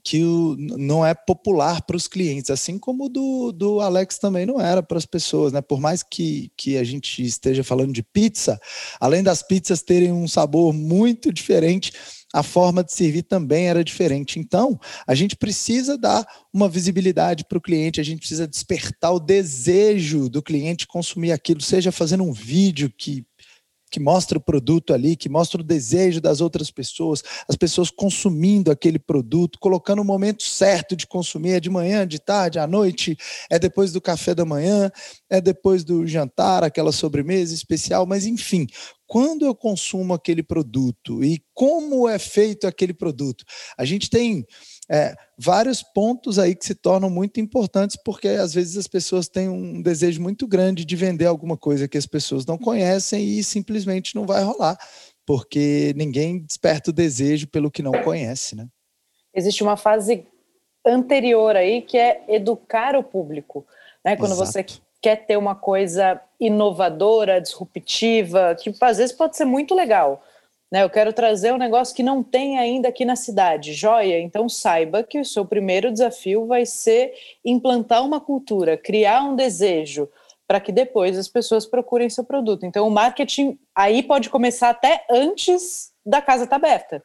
[0.04, 4.60] que o, não é popular para os clientes, assim como do, do Alex também não
[4.60, 5.62] era para as pessoas, né?
[5.62, 8.60] Por mais que, que a gente esteja falando de pizza,
[9.00, 11.92] além das pizzas terem um sabor muito diferente,
[12.34, 14.40] a forma de servir também era diferente.
[14.40, 19.20] Então, a gente precisa dar uma visibilidade para o cliente, a gente precisa despertar o
[19.20, 23.26] desejo do cliente consumir aquilo, seja fazendo um vídeo que
[23.89, 28.71] que mostra o produto ali, que mostra o desejo das outras pessoas, as pessoas consumindo
[28.71, 33.17] aquele produto, colocando o momento certo de consumir, é de manhã, de tarde, à noite,
[33.49, 34.91] é depois do café da manhã,
[35.30, 38.68] é depois do jantar, aquela sobremesa especial, mas enfim,
[39.06, 43.44] quando eu consumo aquele produto e como é feito aquele produto.
[43.78, 44.46] A gente tem
[44.89, 49.50] é, vários pontos aí que se tornam muito importantes, porque às vezes as pessoas têm
[49.50, 54.15] um desejo muito grande de vender alguma coisa que as pessoas não conhecem e simplesmente
[54.15, 54.78] não vai rolar,
[55.26, 58.68] porque ninguém desperta o desejo pelo que não conhece, né?
[59.34, 60.26] Existe uma fase
[60.86, 63.65] anterior aí que é educar o público,
[64.04, 64.15] né?
[64.15, 64.52] Quando Exato.
[64.52, 64.65] você
[65.02, 70.24] quer ter uma coisa inovadora, disruptiva, que às vezes pode ser muito legal,
[70.72, 74.20] né, eu quero trazer um negócio que não tem ainda aqui na cidade, joia?
[74.20, 77.12] Então saiba que o seu primeiro desafio vai ser
[77.44, 80.08] implantar uma cultura, criar um desejo,
[80.48, 82.66] para que depois as pessoas procurem seu produto.
[82.66, 87.04] Então o marketing aí pode começar até antes da casa estar tá aberta.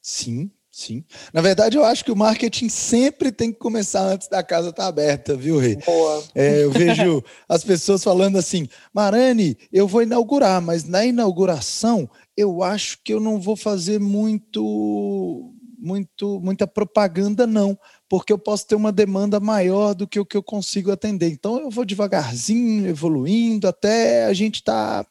[0.00, 1.04] Sim, Sim.
[1.34, 4.84] Na verdade, eu acho que o marketing sempre tem que começar antes da casa estar
[4.84, 5.76] tá aberta, viu, Rei?
[5.76, 6.24] Boa.
[6.34, 12.62] É, eu vejo as pessoas falando assim: Marani, eu vou inaugurar, mas na inauguração eu
[12.62, 18.74] acho que eu não vou fazer muito, muito, muita propaganda, não, porque eu posso ter
[18.74, 21.28] uma demanda maior do que o que eu consigo atender.
[21.30, 25.10] Então eu vou devagarzinho, evoluindo, até a gente estar tá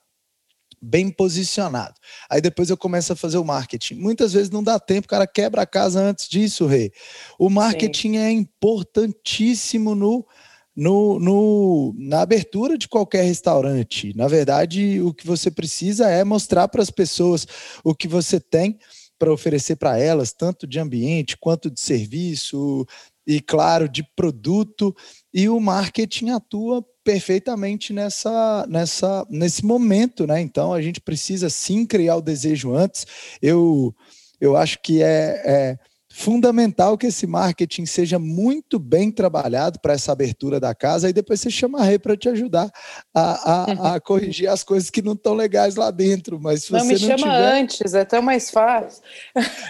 [0.82, 1.94] bem posicionado.
[2.30, 3.96] Aí depois eu começo a fazer o marketing.
[3.96, 6.92] Muitas vezes não dá tempo, o cara quebra a casa antes disso, Rei.
[7.38, 8.18] O marketing Sim.
[8.18, 10.26] é importantíssimo no,
[10.76, 14.16] no, no, na abertura de qualquer restaurante.
[14.16, 17.46] Na verdade, o que você precisa é mostrar para as pessoas
[17.84, 18.80] o que você tem
[19.20, 22.88] para oferecer para elas, tanto de ambiente quanto de serviço,
[23.26, 24.96] e, claro, de produto,
[25.34, 30.40] e o marketing atua perfeitamente nessa, nessa, nesse momento, né?
[30.42, 33.06] Então a gente precisa sim criar o desejo antes.
[33.42, 33.96] Eu,
[34.40, 35.80] eu acho que é, é
[36.14, 41.40] fundamental que esse marketing seja muito bem trabalhado para essa abertura da casa e depois
[41.40, 42.70] você chama a Rei para te ajudar
[43.14, 46.40] a, a, a, corrigir as coisas que não estão legais lá dentro.
[46.40, 47.54] Mas se não você me chama tiver...
[47.54, 49.02] antes, é tão mais fácil.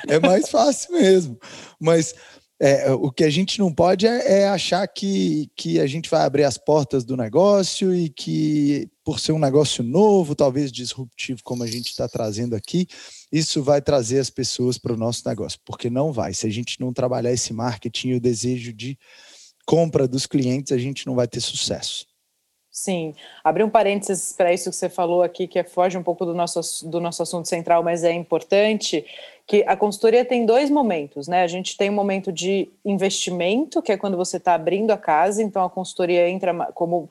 [0.07, 1.39] É mais fácil mesmo.
[1.79, 2.15] Mas
[2.63, 6.21] é, o que a gente não pode é, é, achar que, que a gente vai
[6.21, 11.63] abrir as portas do negócio e que, por ser um negócio novo, talvez disruptivo, como
[11.63, 12.86] a gente está trazendo aqui,
[13.32, 16.36] isso vai trazer as pessoas para o nosso negócio, porque não vai.
[16.36, 18.95] Se a gente não trabalhar esse marketing e o desejo de
[19.65, 22.06] compra dos clientes, a gente não vai ter sucesso.
[22.69, 26.34] Sim, abrir um parênteses para isso que você falou aqui, que foge um pouco do
[26.34, 29.06] nosso, do nosso assunto central, mas é importante,
[29.51, 31.43] que a consultoria tem dois momentos, né?
[31.43, 35.43] A gente tem um momento de investimento, que é quando você está abrindo a casa,
[35.43, 37.09] então a consultoria entra como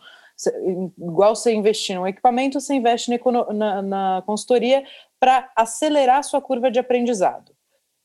[0.99, 4.83] igual você investir num equipamento, você investe na, na, na consultoria
[5.21, 7.53] para acelerar a sua curva de aprendizado,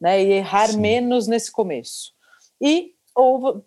[0.02, 0.21] né?
[0.21, 0.82] E errar Sim.
[0.82, 2.12] menos nesse começo.
[2.60, 3.63] E ou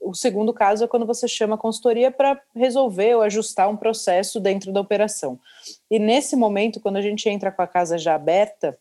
[0.00, 4.38] o segundo caso é quando você chama a consultoria para resolver ou ajustar um processo
[4.38, 5.40] dentro da operação.
[5.90, 8.78] E nesse momento, quando a gente entra com a casa já aberta,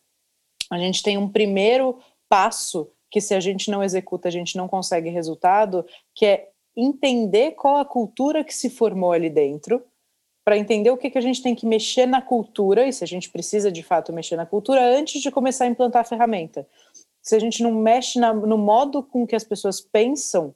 [0.72, 4.70] a gente tem um primeiro passo que se a gente não executa, a gente não
[4.70, 9.84] consegue resultado, que é entender qual a cultura que se formou ali dentro,
[10.46, 13.08] para entender o que, que a gente tem que mexer na cultura, e se a
[13.08, 16.66] gente precisa de fato mexer na cultura, antes de começar a implantar a ferramenta.
[17.22, 20.56] Se a gente não mexe na, no modo com que as pessoas pensam,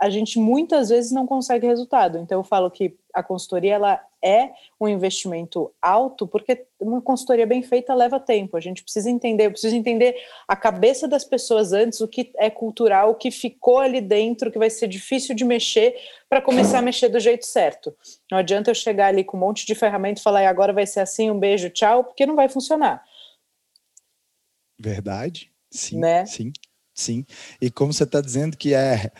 [0.00, 2.16] a gente muitas vezes não consegue resultado.
[2.16, 7.62] Então eu falo que a consultoria ela é um investimento alto, porque uma consultoria bem
[7.62, 8.56] feita leva tempo.
[8.56, 10.16] A gente precisa entender, eu preciso entender
[10.48, 14.58] a cabeça das pessoas antes, o que é cultural, o que ficou ali dentro, que
[14.58, 15.94] vai ser difícil de mexer
[16.30, 17.94] para começar a mexer do jeito certo.
[18.30, 20.86] Não adianta eu chegar ali com um monte de ferramenta e falar, e agora vai
[20.86, 23.04] ser assim, um beijo, tchau, porque não vai funcionar.
[24.78, 25.52] Verdade.
[25.70, 26.24] Sim, né?
[26.24, 26.52] sim,
[26.94, 27.26] sim.
[27.60, 29.12] E como você está dizendo que é,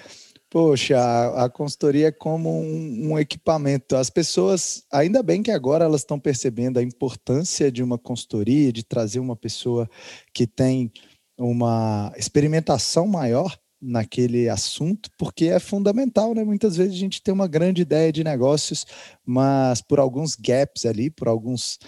[0.50, 3.96] poxa, a, a consultoria é como um, um, equipamento.
[3.96, 8.82] As pessoas, ainda bem que agora elas estão percebendo a importância de uma consultoria, de
[8.82, 9.88] trazer uma pessoa
[10.34, 10.92] que tem
[11.38, 16.44] uma experimentação maior naquele assunto, porque é fundamental, né?
[16.44, 18.84] Muitas vezes a gente tem uma grande ideia de negócios,
[19.24, 21.78] mas por alguns gaps ali, por alguns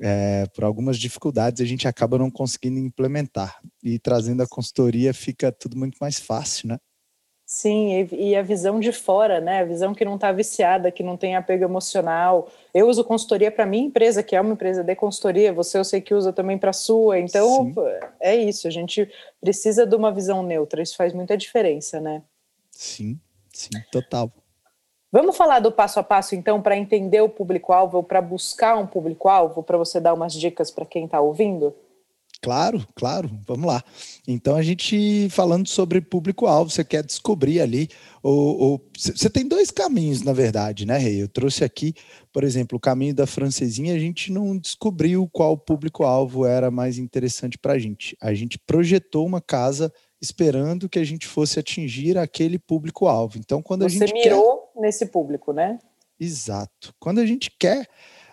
[0.00, 3.60] é, por algumas dificuldades, a gente acaba não conseguindo implementar.
[3.82, 6.78] E trazendo a consultoria fica tudo muito mais fácil, né?
[7.50, 9.60] Sim, e, a visão de fora, né?
[9.60, 12.50] A visão que não está viciada, que não tem apego emocional.
[12.74, 16.02] Eu uso consultoria para minha empresa, que é uma empresa de consultoria, você eu sei
[16.02, 17.18] que usa também para a sua.
[17.18, 17.74] Então, Sim.
[18.20, 22.22] é isso, a gente precisa de uma visão neutra, isso faz muita diferença, né?
[22.70, 23.18] Sim,
[23.50, 24.30] sim, total.
[25.10, 29.62] Vamos falar do passo a passo, então, para entender o público-alvo, para buscar um público-alvo,
[29.62, 31.74] para você dar umas dicas para quem está ouvindo?
[32.40, 33.82] Claro, claro, vamos lá.
[34.26, 37.88] Então, a gente falando sobre público-alvo, você quer descobrir ali.
[38.96, 41.20] você tem dois caminhos, na verdade, né, Rei?
[41.20, 41.94] Eu trouxe aqui,
[42.32, 47.58] por exemplo, o caminho da francesinha, a gente não descobriu qual público-alvo era mais interessante
[47.58, 48.16] para a gente.
[48.20, 53.36] A gente projetou uma casa esperando que a gente fosse atingir aquele público-alvo.
[53.38, 54.80] Então, quando Você a gente mirou quer...
[54.80, 55.78] nesse público, né?
[56.20, 56.94] Exato.
[57.00, 57.88] Quando a gente quer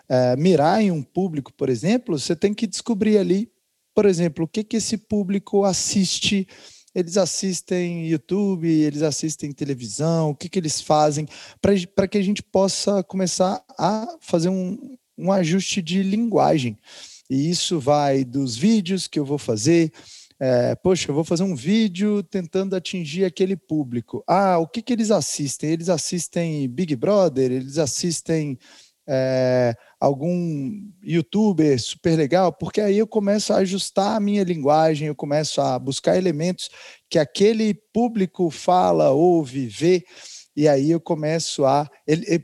[0.08, 3.50] é, mirar em um público, por exemplo, você tem que descobrir ali,
[3.96, 6.46] por exemplo, o que, que esse público assiste.
[6.94, 11.26] Eles assistem YouTube, eles assistem televisão, o que, que eles fazem,
[11.94, 16.78] para que a gente possa começar a fazer um, um ajuste de linguagem.
[17.28, 19.92] E isso vai dos vídeos que eu vou fazer,
[20.40, 24.24] é, poxa, eu vou fazer um vídeo tentando atingir aquele público.
[24.26, 25.70] Ah, o que, que eles assistem?
[25.70, 28.58] Eles assistem Big Brother, eles assistem
[29.06, 35.14] é, algum youtuber super legal, porque aí eu começo a ajustar a minha linguagem, eu
[35.14, 36.68] começo a buscar elementos
[37.08, 40.04] que aquele público fala, ouve, vê,
[40.54, 41.88] e aí eu começo a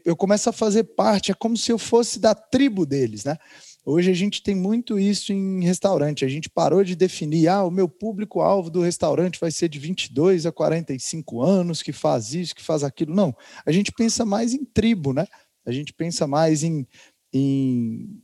[0.04, 3.36] eu começo a fazer parte, é como se eu fosse da tribo deles, né?
[3.84, 6.24] Hoje a gente tem muito isso em restaurante.
[6.24, 10.46] A gente parou de definir, ah, o meu público-alvo do restaurante vai ser de 22
[10.46, 13.12] a 45 anos, que faz isso, que faz aquilo.
[13.12, 13.34] Não,
[13.66, 15.26] a gente pensa mais em tribo, né?
[15.66, 16.86] A gente pensa mais em,
[17.32, 18.22] em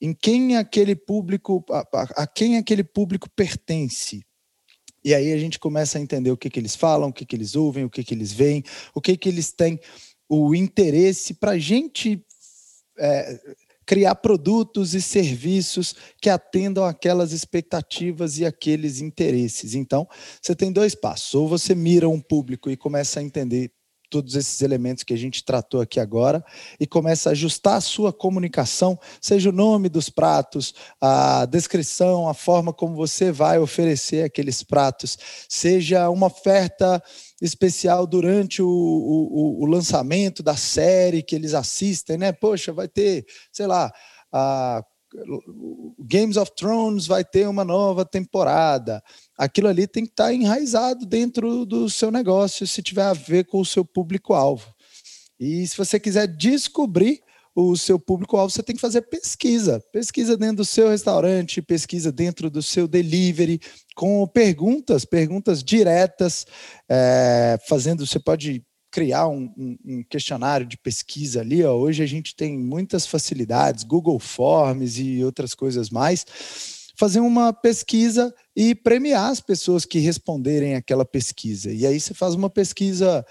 [0.00, 4.24] em quem aquele público, a, a, quem aquele público pertence.
[5.04, 7.36] E aí a gente começa a entender o que, que eles falam, o que, que
[7.36, 8.62] eles ouvem, o que, que eles veem,
[8.94, 9.78] o que, que eles têm
[10.28, 12.24] o interesse para a gente
[12.98, 13.40] é,
[13.86, 19.74] criar produtos e serviços que atendam aquelas expectativas e aqueles interesses.
[19.74, 20.06] Então,
[20.40, 21.34] você tem dois passos.
[21.34, 23.72] Ou você mira um público e começa a entender
[24.10, 26.44] todos esses elementos que a gente tratou aqui agora
[26.78, 32.34] e começa a ajustar a sua comunicação, seja o nome dos pratos, a descrição, a
[32.34, 35.16] forma como você vai oferecer aqueles pratos,
[35.48, 37.02] seja uma oferta
[37.40, 42.32] especial durante o, o, o lançamento da série que eles assistem, né?
[42.32, 43.90] Poxa, vai ter, sei lá,
[44.32, 44.84] a
[45.98, 49.02] Games of Thrones vai ter uma nova temporada.
[49.36, 53.44] Aquilo ali tem que estar tá enraizado dentro do seu negócio, se tiver a ver
[53.46, 54.72] com o seu público-alvo.
[55.38, 57.20] E se você quiser descobrir
[57.54, 59.82] o seu público-alvo, você tem que fazer pesquisa.
[59.92, 63.60] Pesquisa dentro do seu restaurante, pesquisa dentro do seu delivery,
[63.96, 66.46] com perguntas, perguntas diretas,
[66.88, 68.06] é, fazendo.
[68.06, 71.64] Você pode criar um, um, um, questionário de pesquisa ali.
[71.64, 71.74] Ó.
[71.74, 76.26] Hoje a gente tem muitas facilidades, Google Forms e outras coisas mais.
[76.96, 81.72] Fazer uma pesquisa e premiar as pessoas que responderem aquela pesquisa.
[81.72, 83.24] E aí você faz uma pesquisa,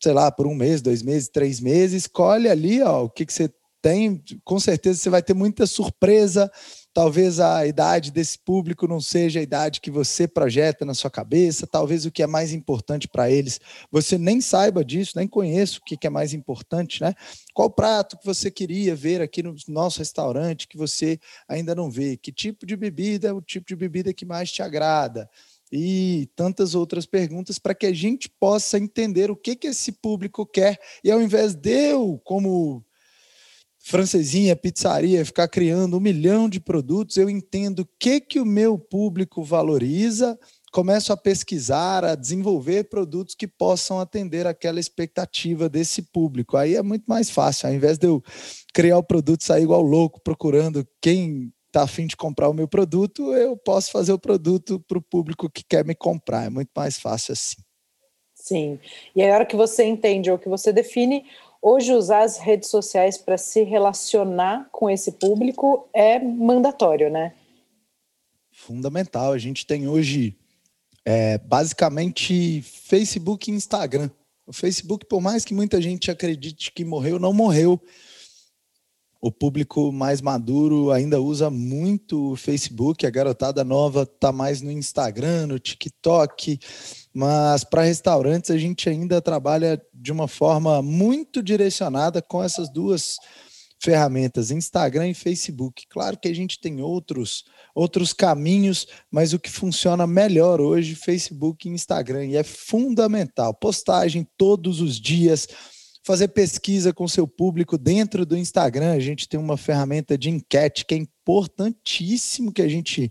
[0.00, 3.32] sei lá, por um mês, dois meses, três meses, escolhe ali ó, o que, que
[3.32, 3.52] você
[3.82, 6.50] tem, com certeza você vai ter muita surpresa
[6.92, 11.66] Talvez a idade desse público não seja a idade que você projeta na sua cabeça,
[11.66, 13.60] talvez o que é mais importante para eles,
[13.92, 17.14] você nem saiba disso, nem conheça o que é mais importante, né?
[17.54, 22.16] Qual prato que você queria ver aqui no nosso restaurante que você ainda não vê?
[22.16, 25.28] Que tipo de bebida é o tipo de bebida que mais te agrada?
[25.72, 30.44] e tantas outras perguntas para que a gente possa entender o que, que esse público
[30.44, 32.84] quer e ao invés de eu, como
[33.82, 38.78] francesinha, pizzaria, ficar criando um milhão de produtos, eu entendo o que, que o meu
[38.78, 40.38] público valoriza,
[40.70, 46.56] começo a pesquisar, a desenvolver produtos que possam atender aquela expectativa desse público.
[46.56, 48.22] Aí é muito mais fácil, ao invés de eu
[48.72, 53.32] criar o produto, sair igual louco procurando quem está afim de comprar o meu produto,
[53.32, 56.46] eu posso fazer o produto para o público que quer me comprar.
[56.46, 57.56] É muito mais fácil assim.
[58.34, 58.78] Sim.
[59.14, 61.24] E a hora que você entende ou que você define
[61.62, 67.34] Hoje, usar as redes sociais para se relacionar com esse público é mandatório, né?
[68.50, 69.32] Fundamental.
[69.32, 70.36] A gente tem hoje
[71.04, 74.10] é, basicamente Facebook e Instagram.
[74.46, 77.80] O Facebook, por mais que muita gente acredite que morreu, não morreu.
[79.20, 84.70] O público mais maduro ainda usa muito o Facebook, a garotada nova está mais no
[84.70, 86.58] Instagram, no TikTok,
[87.12, 93.18] mas para restaurantes a gente ainda trabalha de uma forma muito direcionada com essas duas
[93.78, 95.86] ferramentas, Instagram e Facebook.
[95.88, 97.44] Claro que a gente tem outros
[97.74, 103.54] outros caminhos, mas o que funciona melhor hoje, Facebook e Instagram, e é fundamental.
[103.54, 105.46] Postagem todos os dias,
[106.02, 108.92] fazer pesquisa com seu público dentro do Instagram.
[108.92, 113.10] A gente tem uma ferramenta de enquete que é importantíssimo que a gente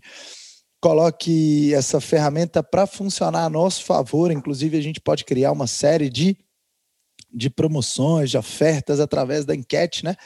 [0.80, 4.30] coloque essa ferramenta para funcionar a nosso favor.
[4.30, 6.36] Inclusive, a gente pode criar uma série de,
[7.32, 10.16] de promoções, de ofertas através da enquete, né?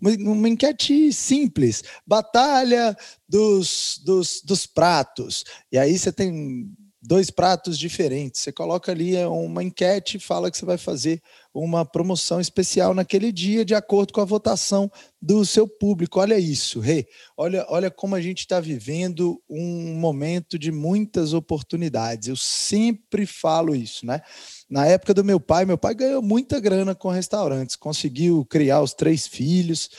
[0.00, 2.96] Uma, uma enquete simples, batalha
[3.28, 5.44] dos, dos, dos pratos.
[5.70, 6.72] E aí você tem
[7.06, 8.40] dois pratos diferentes.
[8.40, 11.20] Você coloca ali uma enquete e fala que você vai fazer
[11.52, 14.90] uma promoção especial naquele dia, de acordo com a votação
[15.20, 16.18] do seu público.
[16.18, 17.06] Olha isso, Rê.
[17.36, 22.28] Olha, olha como a gente está vivendo um momento de muitas oportunidades.
[22.28, 24.22] Eu sempre falo isso, né?
[24.68, 28.94] Na época do meu pai, meu pai ganhou muita grana com restaurantes, conseguiu criar os
[28.94, 29.90] três filhos,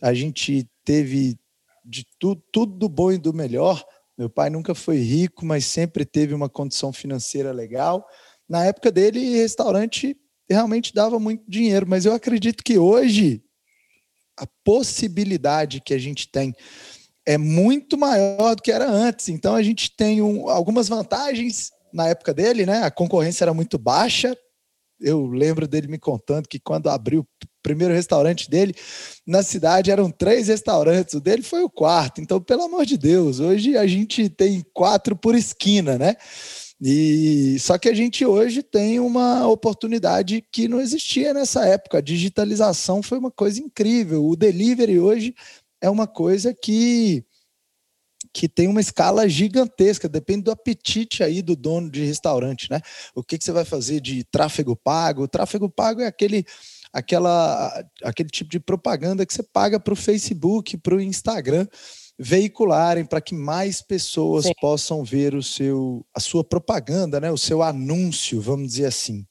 [0.00, 1.38] a gente teve
[1.84, 3.82] de tudo, tudo do bom e do melhor.
[4.20, 8.06] Meu pai nunca foi rico, mas sempre teve uma condição financeira legal.
[8.46, 10.14] Na época dele, restaurante
[10.46, 13.42] realmente dava muito dinheiro, mas eu acredito que hoje
[14.38, 16.54] a possibilidade que a gente tem
[17.24, 19.30] é muito maior do que era antes.
[19.30, 22.82] Então a gente tem um, algumas vantagens na época dele, né?
[22.82, 24.36] A concorrência era muito baixa.
[25.00, 27.26] Eu lembro dele me contando que quando abriu o
[27.62, 28.74] primeiro restaurante dele
[29.26, 32.20] na cidade eram três restaurantes, o dele foi o quarto.
[32.20, 36.16] Então, pelo amor de Deus, hoje a gente tem quatro por esquina, né?
[36.82, 41.98] E só que a gente hoje tem uma oportunidade que não existia nessa época.
[41.98, 44.24] A digitalização foi uma coisa incrível.
[44.24, 45.34] O delivery hoje
[45.80, 47.22] é uma coisa que
[48.32, 52.80] que tem uma escala gigantesca, depende do apetite aí do dono de restaurante, né?
[53.14, 55.22] O que, que você vai fazer de tráfego pago?
[55.22, 56.44] O tráfego pago é aquele
[56.92, 61.66] aquela, aquele tipo de propaganda que você paga para o Facebook, para o Instagram
[62.22, 64.52] veicularem para que mais pessoas Sim.
[64.60, 69.24] possam ver o seu, a sua propaganda, né, o seu anúncio, vamos dizer assim.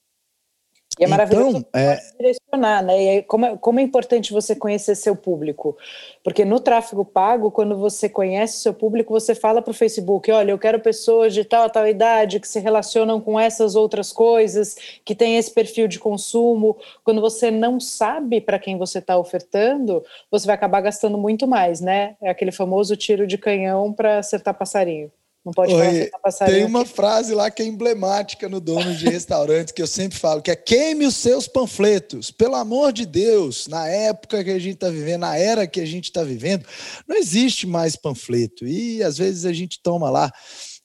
[0.98, 1.98] E é maravilhoso então, é...
[2.18, 3.18] direcionar, né?
[3.18, 5.78] E como, é, como é importante você conhecer seu público.
[6.24, 10.52] Porque no tráfego pago, quando você conhece seu público, você fala para o Facebook: olha,
[10.52, 14.76] eu quero pessoas de tal a tal idade que se relacionam com essas outras coisas,
[15.06, 16.76] que têm esse perfil de consumo.
[17.04, 21.80] Quando você não sabe para quem você está ofertando, você vai acabar gastando muito mais,
[21.80, 22.16] né?
[22.22, 25.10] É aquele famoso tiro de canhão para acertar passarinho.
[25.46, 26.90] Não pode Oi, falar Tem uma aqui.
[26.90, 30.56] frase lá que é emblemática no dono de restaurante que eu sempre falo, que é
[30.56, 32.30] queime os seus panfletos.
[32.30, 35.86] Pelo amor de Deus, na época que a gente está vivendo, na era que a
[35.86, 36.66] gente está vivendo,
[37.08, 38.68] não existe mais panfleto.
[38.68, 40.32] E às vezes a gente toma lá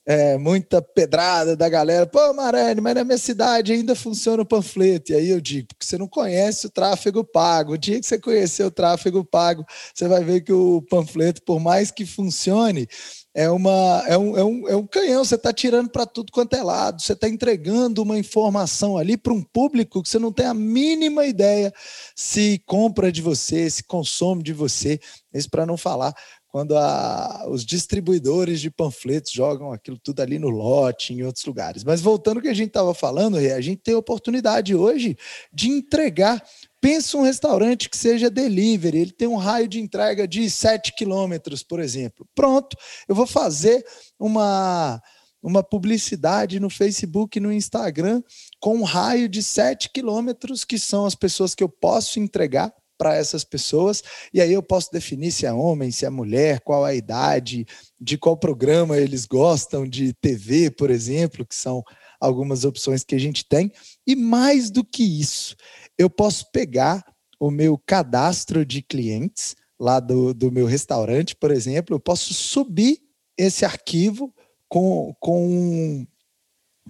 [0.05, 2.05] é, muita pedrada da galera.
[2.05, 5.11] Pô, Marane, mas na minha cidade ainda funciona o panfleto.
[5.11, 7.73] E aí eu digo, porque você não conhece o tráfego pago.
[7.73, 11.59] O dia que você conhecer o tráfego pago, você vai ver que o panfleto, por
[11.59, 12.87] mais que funcione,
[13.33, 16.55] é, uma, é, um, é, um, é um canhão, você está tirando para tudo quanto
[16.55, 20.45] é lado, você está entregando uma informação ali para um público que você não tem
[20.45, 21.73] a mínima ideia
[22.15, 24.99] se compra de você, se consome de você.
[25.33, 26.13] Isso para não falar
[26.55, 31.83] quando a, os distribuidores de panfletos jogam aquilo tudo ali no lote, em outros lugares.
[31.83, 35.17] Mas voltando ao que a gente estava falando, a gente tem a oportunidade hoje
[35.51, 36.41] de entregar
[36.79, 41.61] Pensa um restaurante que seja delivery, ele tem um raio de entrega de 7 quilômetros,
[41.61, 42.25] por exemplo.
[42.33, 42.77] Pronto,
[43.09, 43.83] eu vou fazer
[44.17, 45.01] uma,
[45.43, 48.23] uma publicidade no Facebook e no Instagram
[48.61, 53.15] com um raio de 7 quilômetros, que são as pessoas que eu posso entregar para
[53.15, 54.01] essas pessoas,
[54.33, 57.65] e aí eu posso definir se é homem, se é mulher, qual a idade,
[57.99, 61.83] de qual programa eles gostam de TV, por exemplo, que são
[62.19, 63.71] algumas opções que a gente tem.
[64.05, 65.55] E mais do que isso,
[65.97, 67.03] eu posso pegar
[67.39, 72.99] o meu cadastro de clientes lá do, do meu restaurante, por exemplo, eu posso subir
[73.37, 74.33] esse arquivo
[74.69, 76.07] com, com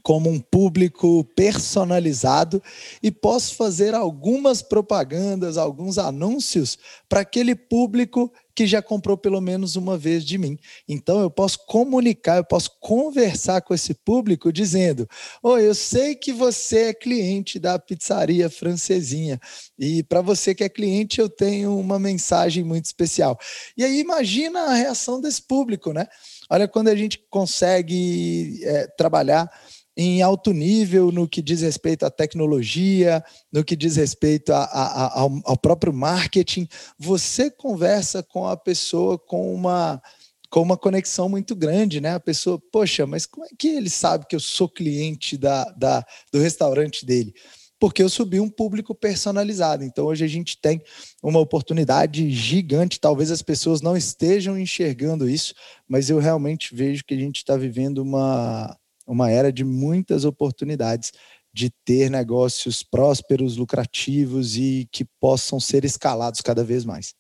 [0.04, 2.62] como um público personalizado
[3.02, 6.78] e posso fazer algumas propagandas, alguns anúncios
[7.10, 10.58] para aquele público que já comprou pelo menos uma vez de mim.
[10.88, 15.08] Então eu posso comunicar, eu posso conversar com esse público dizendo:
[15.44, 19.40] "Oi, eu sei que você é cliente da pizzaria francesinha
[19.78, 23.38] e para você que é cliente eu tenho uma mensagem muito especial".
[23.76, 26.08] E aí imagina a reação desse público, né?
[26.50, 29.50] Olha quando a gente consegue é, trabalhar
[29.98, 35.06] em alto nível no que diz respeito à tecnologia, no que diz respeito a, a,
[35.06, 36.68] a, ao, ao, próprio marketing,
[37.00, 40.02] você conversa com a pessoa com uma,
[40.50, 42.16] com uma conexão muito grande, né?
[42.16, 46.06] A pessoa, poxa, mas como é que ele sabe que eu sou cliente da, da,
[46.32, 47.34] do restaurante dele?
[47.80, 49.84] Porque eu subi um público personalizado.
[49.84, 50.82] Então, hoje a gente tem
[51.22, 53.00] uma oportunidade gigante.
[53.00, 55.54] Talvez as pessoas não estejam enxergando isso,
[55.88, 58.76] mas eu realmente vejo que a gente está vivendo uma,
[59.06, 61.12] uma era de muitas oportunidades
[61.54, 67.16] de ter negócios prósperos, lucrativos e que possam ser escalados cada vez mais.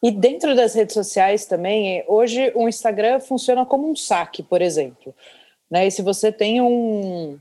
[0.00, 5.14] E dentro das redes sociais também, hoje o Instagram funciona como um saque, por exemplo.
[5.70, 5.86] Né?
[5.86, 7.38] E se você tem um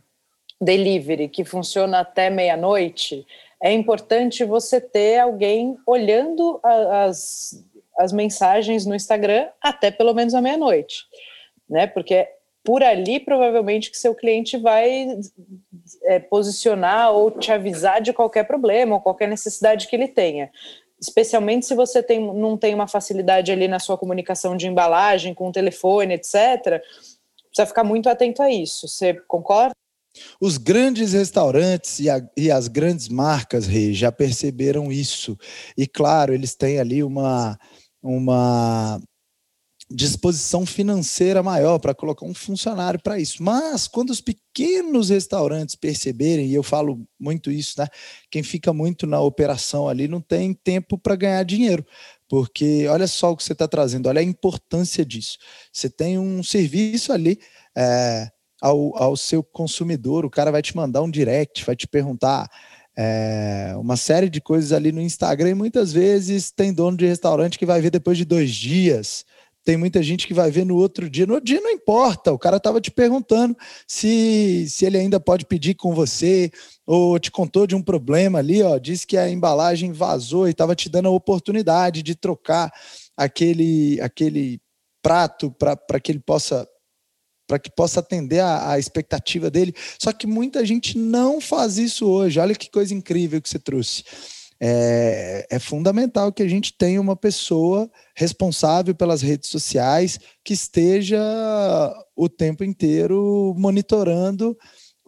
[0.60, 3.28] delivery que funciona até meia-noite,
[3.62, 7.64] é importante você ter alguém olhando as,
[8.00, 11.04] as mensagens no Instagram até pelo menos a meia-noite.
[11.70, 11.86] Né?
[11.86, 12.28] Porque
[12.64, 15.20] por ali provavelmente que seu cliente vai
[16.04, 20.50] é, posicionar ou te avisar de qualquer problema ou qualquer necessidade que ele tenha.
[21.00, 25.50] Especialmente se você tem, não tem uma facilidade ali na sua comunicação de embalagem, com
[25.50, 26.82] o telefone, etc.
[27.50, 28.88] Precisa ficar muito atento a isso.
[28.88, 29.74] Você concorda?
[30.40, 35.38] Os grandes restaurantes e, a, e, as grandes marcas, Rei, já perceberam isso.
[35.78, 37.58] E claro, eles têm ali uma,
[38.02, 39.02] uma
[39.94, 43.44] disposição financeira maior para colocar um funcionário para isso.
[43.44, 47.88] Mas quando os pequenos restaurantes perceberem, e eu falo muito isso, né?
[48.32, 51.86] Quem fica muito na operação ali não tem tempo para ganhar dinheiro.
[52.28, 55.38] Porque olha só o que você está trazendo, olha a importância disso.
[55.72, 57.40] Você tem um serviço ali
[57.78, 62.50] é, ao, ao seu consumidor, o cara vai te mandar um direct, vai te perguntar
[62.98, 67.60] é, uma série de coisas ali no Instagram e muitas vezes tem dono de restaurante
[67.60, 69.26] que vai ver depois de dois dias
[69.64, 71.26] tem muita gente que vai ver no outro dia.
[71.26, 73.56] No outro dia não importa, o cara estava te perguntando
[73.88, 76.52] se, se ele ainda pode pedir com você,
[76.86, 80.76] ou te contou de um problema ali, ó, disse que a embalagem vazou e estava
[80.76, 82.72] te dando a oportunidade de trocar
[83.16, 84.60] aquele, aquele
[85.02, 86.68] prato para que ele possa
[87.46, 89.76] para que possa atender a, a, expectativa dele.
[90.00, 92.40] Só que muita gente não faz isso hoje.
[92.40, 94.04] Olha que coisa incrível que você trouxe.
[94.60, 101.20] É, é fundamental que a gente tenha uma pessoa responsável pelas redes sociais que esteja
[102.16, 104.58] o tempo inteiro monitorando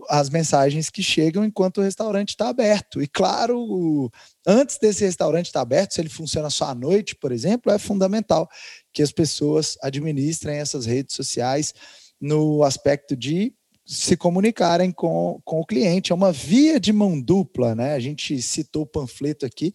[0.10, 3.02] as mensagens que chegam enquanto o restaurante está aberto.
[3.02, 4.12] E claro,
[4.46, 8.50] antes desse restaurante estar aberto, se ele funciona só à noite, por exemplo, é fundamental
[8.94, 11.74] que as pessoas administrem essas redes sociais
[12.20, 13.54] no aspecto de
[13.86, 16.12] se comunicarem com, com o cliente.
[16.12, 17.94] É uma via de mão dupla, né?
[17.94, 19.72] A gente citou o panfleto aqui,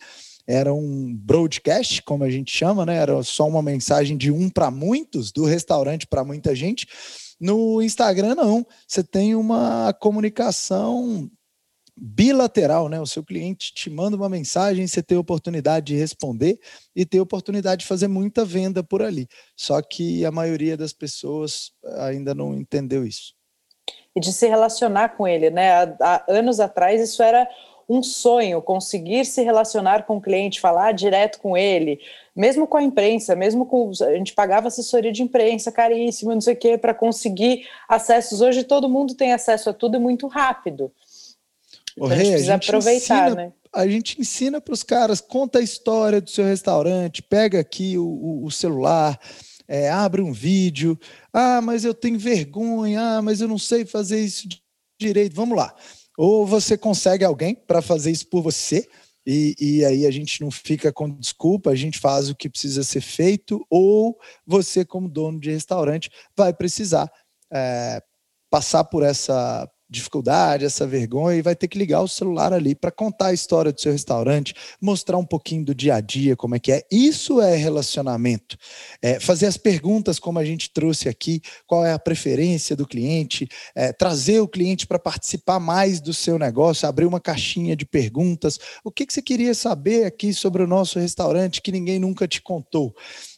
[0.47, 2.97] era um broadcast, como a gente chama, né?
[2.97, 6.89] Era só uma mensagem de um para muitos, do restaurante para muita gente.
[7.41, 8.67] No Instagram, não.
[8.87, 11.31] Você tem uma comunicação
[11.97, 13.01] bilateral, né?
[13.01, 16.59] O seu cliente te manda uma mensagem, você tem a oportunidade de responder
[16.97, 19.29] e ter a oportunidade de fazer muita venda por ali.
[19.55, 23.39] Só que a maioria das pessoas ainda não entendeu isso.
[24.15, 25.73] E de se relacionar com ele, né?
[25.73, 27.49] Há, há anos atrás isso era
[27.91, 31.99] um sonho, conseguir se relacionar com o cliente, falar direto com ele,
[32.37, 33.91] mesmo com a imprensa, mesmo com.
[34.01, 38.41] A gente pagava assessoria de imprensa caríssima, não sei o quê, para conseguir acessos.
[38.41, 40.93] Hoje todo mundo tem acesso a tudo muito rápido.
[41.97, 43.53] Então, a gente precisa a gente aproveitar, ensina, né?
[43.73, 48.05] A gente ensina para os caras, conta a história do seu restaurante, pega aqui o,
[48.05, 49.19] o, o celular.
[49.73, 50.99] É, abre um vídeo,
[51.33, 54.49] ah, mas eu tenho vergonha, ah, mas eu não sei fazer isso
[55.01, 55.37] direito.
[55.37, 55.73] Vamos lá.
[56.18, 58.85] Ou você consegue alguém para fazer isso por você,
[59.25, 62.83] e, e, aí a gente não fica com desculpa, a gente faz o que precisa
[62.83, 67.09] ser feito, ou você, como dono de restaurante, vai precisar
[67.53, 68.03] é,
[68.51, 72.91] passar por essa dificuldade, essa vergonha, e vai ter que ligar o celular ali para
[72.91, 76.59] contar a história do seu restaurante, mostrar um pouquinho do dia a dia, como é
[76.61, 76.82] que é.
[76.91, 78.57] Isso é relacionamento.
[79.03, 83.49] É, fazer as perguntas, como a gente trouxe aqui, qual é a preferência do cliente,
[83.74, 88.59] é, trazer o cliente para participar mais do seu negócio, abrir uma caixinha de perguntas.
[88.84, 92.41] O que, que você queria saber aqui sobre o nosso restaurante que ninguém nunca te
[92.41, 92.95] contou?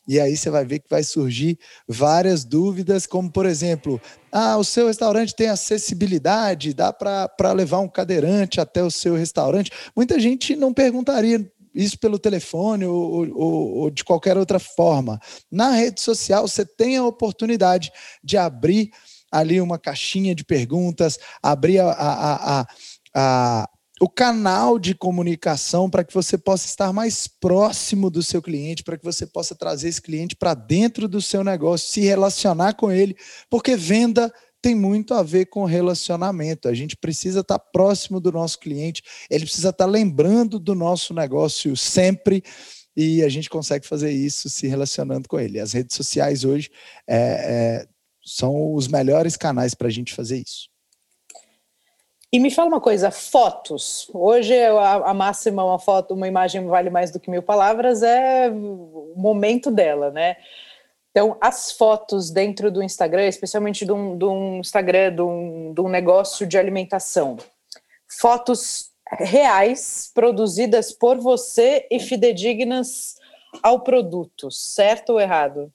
[0.06, 4.00] E aí você vai ver que vai surgir várias dúvidas, como por exemplo,
[4.32, 9.70] ah, o seu restaurante tem acessibilidade, dá para levar um cadeirante até o seu restaurante.
[9.94, 15.20] Muita gente não perguntaria isso pelo telefone ou, ou, ou, de qualquer outra forma.
[15.50, 17.92] Na rede social, você tem a oportunidade
[18.24, 18.90] de abrir
[19.30, 22.66] ali uma caixinha de perguntas, abrir a, a, a,
[23.14, 23.68] a
[24.02, 28.98] o canal de comunicação para que você possa estar mais próximo do seu cliente, para
[28.98, 33.16] que você possa trazer esse cliente para dentro do seu negócio, se relacionar com ele,
[33.48, 36.66] porque venda tem muito a ver com relacionamento.
[36.66, 41.76] A gente precisa estar próximo do nosso cliente, ele precisa estar lembrando do nosso negócio
[41.76, 42.42] sempre.
[42.96, 45.60] E a gente consegue fazer isso se relacionando com ele.
[45.60, 46.72] As redes sociais hoje
[47.06, 47.86] é, é,
[48.24, 50.71] são os melhores canais para a gente fazer isso.
[52.32, 54.08] E me fala uma coisa, fotos.
[54.10, 58.48] Hoje a, a, máxima, uma foto, uma imagem vale mais do que mil palavras, é
[58.48, 60.36] o momento dela, né?
[61.10, 65.80] Então, as fotos dentro do Instagram, especialmente de um, de um Instagram, de um, de
[65.82, 67.36] um negócio de alimentação,
[68.08, 73.16] fotos reais, produzidas por você e fidedignas
[73.62, 75.70] ao produto, certo ou errado?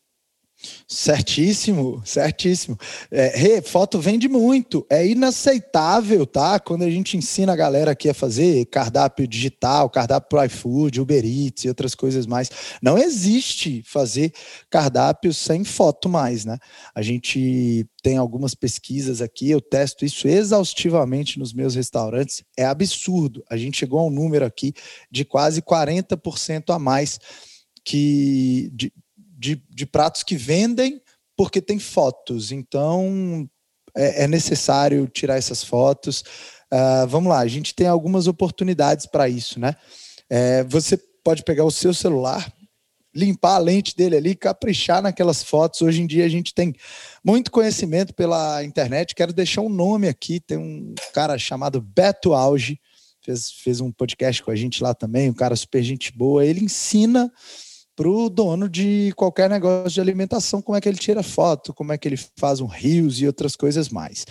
[0.88, 2.78] Certíssimo, certíssimo.
[3.12, 4.86] É, foto vende muito.
[4.90, 6.60] É inaceitável, tá?
[6.60, 11.24] Quando a gente ensina a galera aqui a fazer cardápio digital, cardápio pro iFood, Uber
[11.24, 12.50] Eats e outras coisas mais.
[12.82, 14.34] Não existe fazer
[14.70, 16.58] cardápio sem foto mais, né?
[16.96, 22.44] A gente tem algumas pesquisas aqui, eu testo isso exaustivamente nos meus restaurantes.
[22.58, 23.44] É absurdo.
[23.50, 24.74] A gente chegou a um número aqui
[25.12, 27.20] de quase 40% a mais
[27.86, 28.92] que de,
[29.38, 31.02] de, de pratos que vendem
[31.36, 32.52] porque tem fotos.
[32.52, 33.48] Então
[33.96, 36.24] é, é necessário tirar essas fotos.
[36.74, 39.76] Uh, vamos lá, a gente tem algumas oportunidades para isso, né?
[40.30, 42.52] É, você pode pegar o seu celular,
[43.16, 45.82] limpar a lente dele ali, caprichar naquelas fotos.
[45.82, 46.76] Hoje em dia a gente tem
[47.24, 49.16] muito conhecimento pela internet.
[49.16, 50.40] Quero deixar um nome aqui.
[50.40, 52.80] Tem um cara chamado Beto Auge,
[53.22, 56.46] fez, fez um podcast com a gente lá também, um cara super gente boa.
[56.46, 57.32] Ele ensina
[57.98, 61.92] para o dono de qualquer negócio de alimentação, como é que ele tira foto, como
[61.92, 64.24] é que ele faz um rios e outras coisas mais.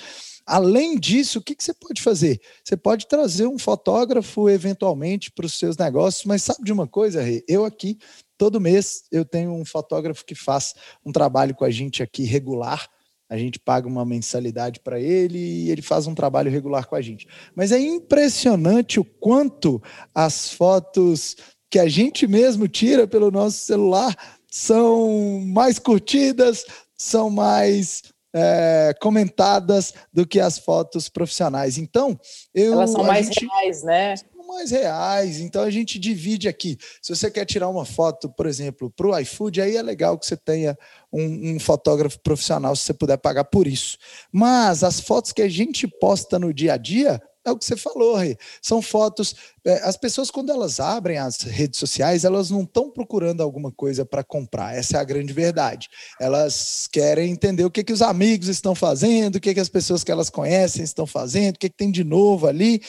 [0.47, 2.41] Além disso, o que, que você pode fazer?
[2.65, 7.21] Você pode trazer um fotógrafo eventualmente para os seus negócios, mas sabe de uma coisa,
[7.21, 7.45] Rê?
[7.49, 7.99] Eu aqui,
[8.39, 10.73] todo mês, eu tenho um fotógrafo que faz
[11.05, 12.89] um trabalho com a gente aqui regular.
[13.29, 17.03] A gente paga uma mensalidade para ele e ele faz um trabalho regular com a
[17.03, 17.27] gente.
[17.57, 19.83] Mas é impressionante o quanto
[20.15, 21.35] as fotos
[21.77, 24.17] que a gente mesmo tira pelo nosso celular
[24.51, 26.65] são mais curtidas,
[26.97, 28.03] são mais
[28.35, 31.77] é, comentadas do que as fotos profissionais.
[31.77, 32.19] Então,
[32.55, 32.73] eu.
[32.73, 34.15] Elas são mais gente, reais, né?
[34.47, 35.41] mais reais.
[35.41, 36.79] Então a gente divide aqui.
[37.03, 40.25] Se você quer tirar uma foto, por exemplo, para o iFood, aí é legal que
[40.25, 40.79] você tenha
[41.13, 43.99] um, um, fotógrafo profissional, se você puder pagar por isso.
[44.33, 47.77] Mas as fotos que a gente posta no dia a dia, é o que você
[47.77, 48.37] falou, Rê.
[48.61, 49.35] São fotos.
[49.65, 54.05] É, as pessoas, quando elas abrem as redes sociais, elas não estão procurando alguma coisa
[54.05, 54.77] para comprar.
[54.77, 55.89] Essa é a grande verdade.
[56.21, 60.03] Elas querem entender o que, que os amigos estão fazendo, o que, que as pessoas
[60.03, 62.83] que elas conhecem estão fazendo, o que, que tem de novo ali.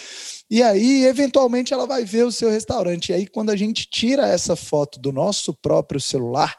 [0.49, 3.09] E aí, eventualmente, ela vai ver o seu restaurante.
[3.09, 6.55] E aí, quando a gente tira essa foto do nosso próprio celular,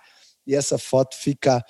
[0.47, 1.63] e essa foto fica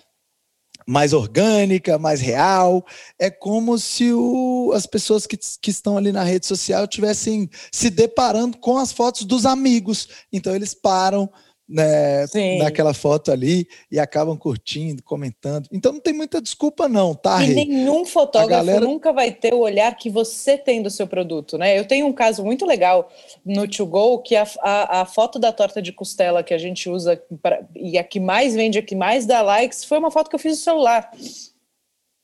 [0.89, 2.83] mais orgânica, mais real.
[3.19, 7.91] É como se o, as pessoas que, que estão ali na rede social estivessem se
[7.91, 10.09] deparando com as fotos dos amigos.
[10.33, 11.31] Então eles param,
[11.69, 12.25] né,
[12.59, 15.69] naquela foto ali e acabam curtindo, comentando.
[15.71, 17.45] Então não tem muita desculpa não, tá?
[17.45, 18.81] E nenhum fotógrafo galera...
[18.81, 21.79] nunca vai ter o olhar que você tem do seu produto, né?
[21.79, 23.13] Eu tenho um caso muito legal
[23.45, 26.89] no To Go que a, a, a foto da torta de costela que a gente
[26.89, 30.31] usa pra, e a que mais vende, a que mais dá likes, foi uma foto
[30.31, 31.11] que eu fiz no celular.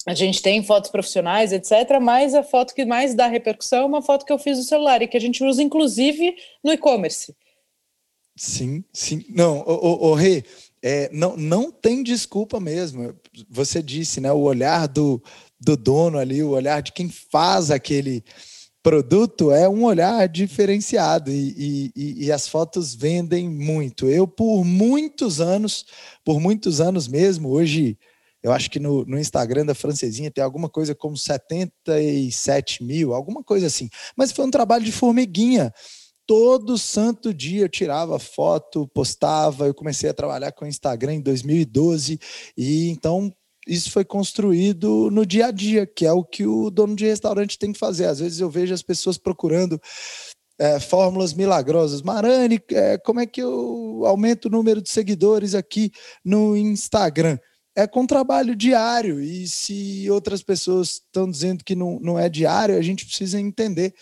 [0.06, 4.02] A gente tem fotos profissionais, etc., mas a foto que mais dá repercussão é uma
[4.02, 7.34] foto que eu fiz no celular e que a gente usa, inclusive, no e-commerce.
[8.36, 9.24] Sim, sim.
[9.28, 10.44] Não, o, o, o Rê,
[10.82, 13.14] é, não, não tem desculpa mesmo.
[13.48, 14.32] Você disse, né?
[14.32, 15.22] O olhar do,
[15.60, 18.24] do dono ali, o olhar de quem faz aquele
[18.82, 24.06] produto é um olhar diferenciado e, e, e, as fotos vendem muito.
[24.06, 25.86] Eu, por muitos anos,
[26.22, 27.98] por muitos anos mesmo, hoje
[28.42, 33.42] eu acho que no, no Instagram da francesinha tem alguma coisa como 77 mil, alguma
[33.42, 33.88] coisa assim.
[34.14, 35.72] Mas foi um trabalho de formiguinha
[36.26, 39.66] todo santo dia eu tirava foto, postava.
[39.66, 42.18] Eu comecei a trabalhar com o Instagram em 2012
[42.56, 43.32] e então
[43.66, 47.58] isso foi construído no dia a dia, que é o que o dono de restaurante
[47.58, 48.06] tem que fazer.
[48.06, 49.80] Às vezes eu vejo as pessoas procurando
[50.58, 52.02] é, fórmulas milagrosas.
[52.02, 55.90] Marani, é, como é que eu aumento o número de seguidores aqui
[56.24, 57.38] no Instagram?
[57.76, 62.76] É com trabalho diário, e se outras pessoas estão dizendo que não, não é diário,
[62.76, 63.92] a gente precisa entender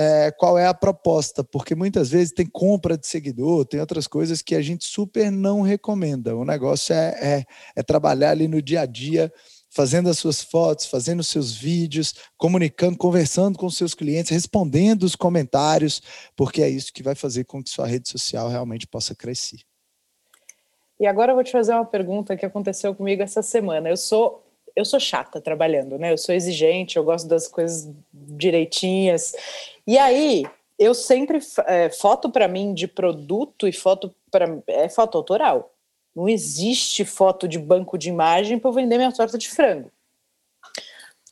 [0.00, 4.40] é, qual é a proposta, porque muitas vezes tem compra de seguidor, tem outras coisas
[4.40, 6.36] que a gente super não recomenda.
[6.36, 7.44] O negócio é, é,
[7.74, 9.32] é trabalhar ali no dia a dia,
[9.68, 15.16] fazendo as suas fotos, fazendo os seus vídeos, comunicando, conversando com seus clientes, respondendo os
[15.16, 16.00] comentários,
[16.36, 19.58] porque é isso que vai fazer com que sua rede social realmente possa crescer.
[21.00, 23.88] E agora eu vou te fazer uma pergunta que aconteceu comigo essa semana.
[23.88, 24.44] Eu sou
[24.78, 26.12] eu sou chata trabalhando, né?
[26.12, 29.34] Eu sou exigente, eu gosto das coisas direitinhas.
[29.88, 30.44] E aí,
[30.78, 35.72] eu sempre é, foto para mim de produto e foto para é foto autoral.
[36.14, 39.90] Não existe foto de banco de imagem para eu vender minha torta de frango.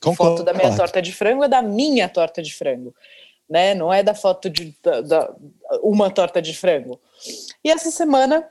[0.03, 0.39] Concordo.
[0.39, 2.95] Foto da minha torta de frango é da minha torta de frango,
[3.47, 3.75] né?
[3.75, 5.35] Não é da foto de da, da,
[5.83, 6.99] uma torta de frango.
[7.63, 8.51] E essa semana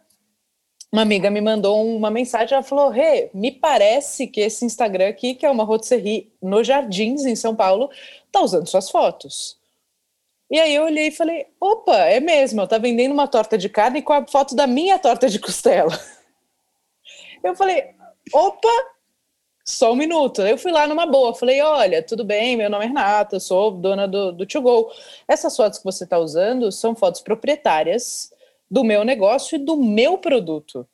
[0.92, 5.10] uma amiga me mandou uma mensagem, ela falou, Rê, hey, me parece que esse Instagram
[5.10, 7.90] aqui, que é uma rotisserie nos Jardins, em São Paulo,
[8.32, 9.58] tá usando suas fotos.
[10.50, 14.02] E aí eu olhei e falei, opa, é mesmo, tá vendendo uma torta de carne
[14.02, 15.98] com a foto da minha torta de costela.
[17.44, 17.96] Eu falei,
[18.34, 18.70] opa,
[19.66, 20.42] só um minuto.
[20.42, 24.08] Eu fui lá numa boa, falei, olha, tudo bem, meu nome é Renata, sou dona
[24.08, 24.92] do, do To Go.
[25.28, 28.32] Essas fotos que você está usando são fotos proprietárias
[28.70, 30.88] do meu negócio e do meu produto.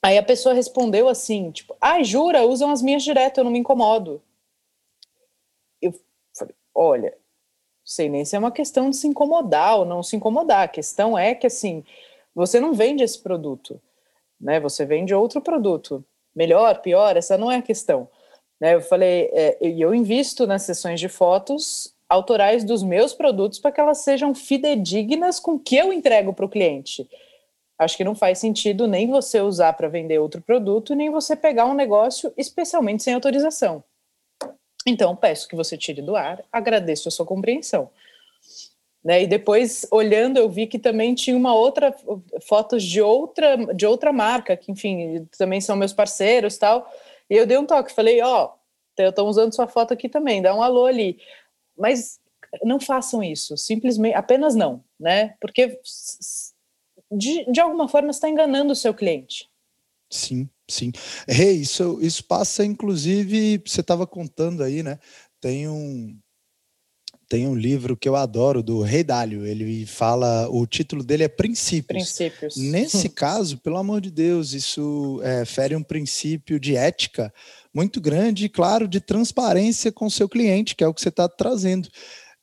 [0.00, 3.58] Aí a pessoa respondeu assim, tipo, ah, jura, usam as minhas direto, eu não me
[3.58, 4.22] incomodo.
[5.82, 5.92] Eu
[6.36, 7.18] falei, olha,
[7.88, 10.64] sei nem se é uma questão de se incomodar ou não se incomodar.
[10.64, 11.82] A questão é que, assim,
[12.34, 13.80] você não vende esse produto,
[14.38, 14.60] né?
[14.60, 16.04] Você vende outro produto.
[16.36, 18.06] Melhor, pior, essa não é a questão.
[18.60, 18.74] Né?
[18.74, 23.80] Eu falei, é, eu invisto nas sessões de fotos autorais dos meus produtos para que
[23.80, 27.08] elas sejam fidedignas com o que eu entrego para o cliente.
[27.78, 31.64] Acho que não faz sentido nem você usar para vender outro produto, nem você pegar
[31.64, 33.82] um negócio, especialmente sem autorização.
[34.86, 37.90] Então, peço que você tire do ar, agradeço a sua compreensão.
[39.04, 39.22] Né?
[39.22, 41.94] E depois, olhando, eu vi que também tinha uma outra
[42.42, 46.90] fotos de outra de outra marca, que enfim, também são meus parceiros, tal.
[47.30, 48.50] E eu dei um toque, falei, ó,
[48.98, 51.18] oh, estão usando sua foto aqui também, dá um alô ali.
[51.76, 52.20] Mas
[52.62, 55.34] não façam isso, simplesmente, apenas não, né?
[55.40, 55.78] Porque
[57.10, 59.48] de, de alguma forma está enganando o seu cliente.
[60.10, 60.92] Sim, sim.
[61.26, 64.98] Hey, isso, isso passa, inclusive, você estava contando aí, né?
[65.40, 66.18] Tem um,
[67.28, 69.46] tem um livro que eu adoro do Rei Dálio.
[69.46, 72.12] Ele fala, o título dele é Princípios.
[72.12, 72.56] Princípios.
[72.56, 77.32] Nesse caso, pelo amor de Deus, isso é, fere um princípio de ética
[77.72, 81.28] muito grande, claro, de transparência com o seu cliente, que é o que você está
[81.28, 81.88] trazendo.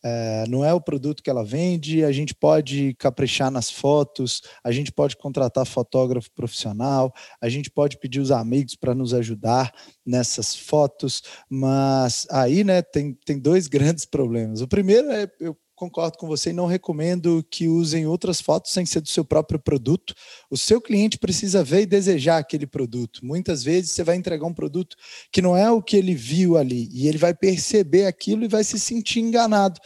[0.07, 4.71] É, não é o produto que ela vende, a gente pode caprichar nas fotos, a
[4.71, 9.73] gente pode contratar fotógrafo profissional, a gente pode pedir os amigos para nos ajudar
[10.05, 14.61] nessas fotos, mas aí né, tem, tem dois grandes problemas.
[14.61, 18.85] O primeiro é eu concordo com você e não recomendo que usem outras fotos sem
[18.85, 20.15] ser do seu próprio produto.
[20.49, 23.19] O seu cliente precisa ver e desejar aquele produto.
[23.23, 24.95] Muitas vezes você vai entregar um produto
[25.31, 28.63] que não é o que ele viu ali e ele vai perceber aquilo e vai
[28.63, 29.79] se sentir enganado,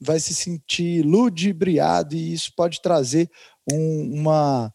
[0.00, 3.30] vai se sentir ludibriado e isso pode trazer
[3.70, 4.72] um, uma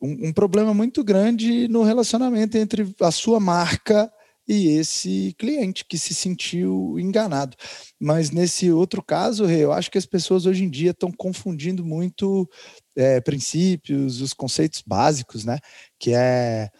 [0.00, 4.10] um, um problema muito grande no relacionamento entre a sua marca
[4.48, 7.56] e esse cliente que se sentiu enganado.
[8.00, 12.48] Mas nesse outro caso, eu acho que as pessoas hoje em dia estão confundindo muito
[12.96, 15.58] é, princípios, os conceitos básicos, né?
[15.98, 16.70] Que é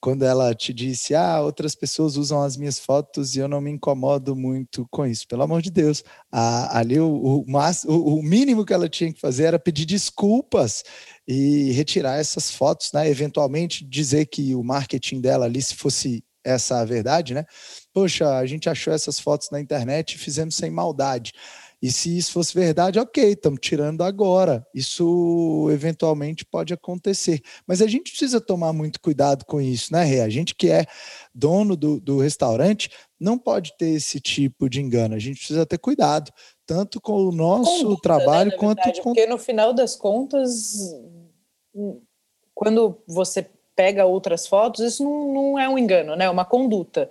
[0.00, 3.70] quando ela te disse, ah, outras pessoas usam as minhas fotos e eu não me
[3.70, 5.26] incomodo muito com isso.
[5.26, 9.44] Pelo amor de Deus, ali o, o, o, o mínimo que ela tinha que fazer
[9.44, 10.84] era pedir desculpas
[11.26, 13.08] e retirar essas fotos, né?
[13.10, 17.44] Eventualmente dizer que o marketing dela ali, se fosse essa verdade, né?
[17.92, 21.32] Poxa, a gente achou essas fotos na internet e fizemos sem maldade.
[21.80, 24.66] E se isso fosse verdade, ok, estamos tirando agora.
[24.74, 27.40] Isso eventualmente pode acontecer.
[27.66, 30.20] Mas a gente precisa tomar muito cuidado com isso, né, Rê?
[30.20, 30.86] A gente que é
[31.32, 35.14] dono do, do restaurante não pode ter esse tipo de engano.
[35.14, 36.32] A gente precisa ter cuidado,
[36.66, 39.14] tanto com o nosso Conduta, né, trabalho né, quanto verdade, com.
[39.14, 40.92] Porque no final das contas,
[42.54, 43.48] quando você
[43.78, 46.24] pega outras fotos, isso não, não é um engano, né?
[46.24, 47.08] É uma conduta.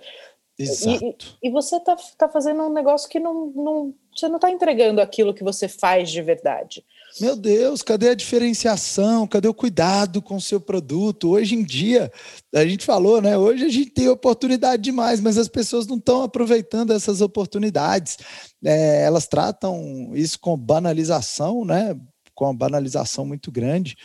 [0.58, 1.38] Exato.
[1.42, 5.00] E, e você está tá fazendo um negócio que não, não você não está entregando
[5.00, 6.84] aquilo que você faz de verdade.
[7.18, 9.26] Meu Deus, cadê a diferenciação?
[9.26, 11.30] Cadê o cuidado com o seu produto?
[11.30, 12.12] Hoje em dia,
[12.54, 13.38] a gente falou, né?
[13.38, 18.18] Hoje a gente tem oportunidade demais, mas as pessoas não estão aproveitando essas oportunidades.
[18.62, 21.96] É, elas tratam isso com banalização, né?
[22.34, 23.96] Com uma banalização muito grande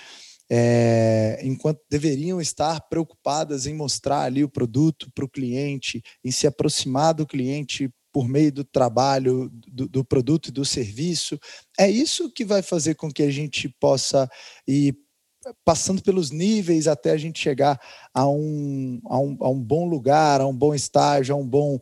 [0.55, 6.45] é, enquanto deveriam estar preocupadas em mostrar ali o produto para o cliente, em se
[6.45, 11.39] aproximar do cliente por meio do trabalho, do, do, produto e do serviço.
[11.79, 14.29] É isso que vai fazer com que a gente possa
[14.67, 14.95] ir
[15.65, 17.81] passando pelos níveis até a gente chegar
[18.13, 21.79] a um, a um, a um bom lugar, a um bom estágio, a um bom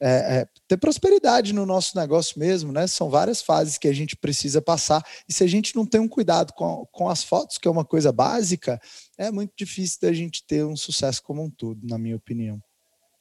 [0.00, 2.86] é, é, ter prosperidade no nosso negócio mesmo, né?
[2.86, 5.04] São várias fases que a gente precisa passar.
[5.28, 7.84] E se a gente não tem um cuidado com, com as fotos, que é uma
[7.84, 8.80] coisa básica,
[9.18, 12.58] é muito difícil da gente ter um sucesso como um todo, na minha opinião.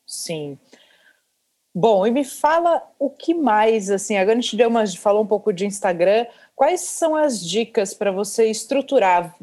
[0.07, 0.57] Sim.
[1.75, 5.27] Bom, e me fala o que mais, assim, agora a gente deu uma, falou um
[5.27, 6.25] pouco de Instagram,
[6.55, 9.35] quais são as dicas para você estruturar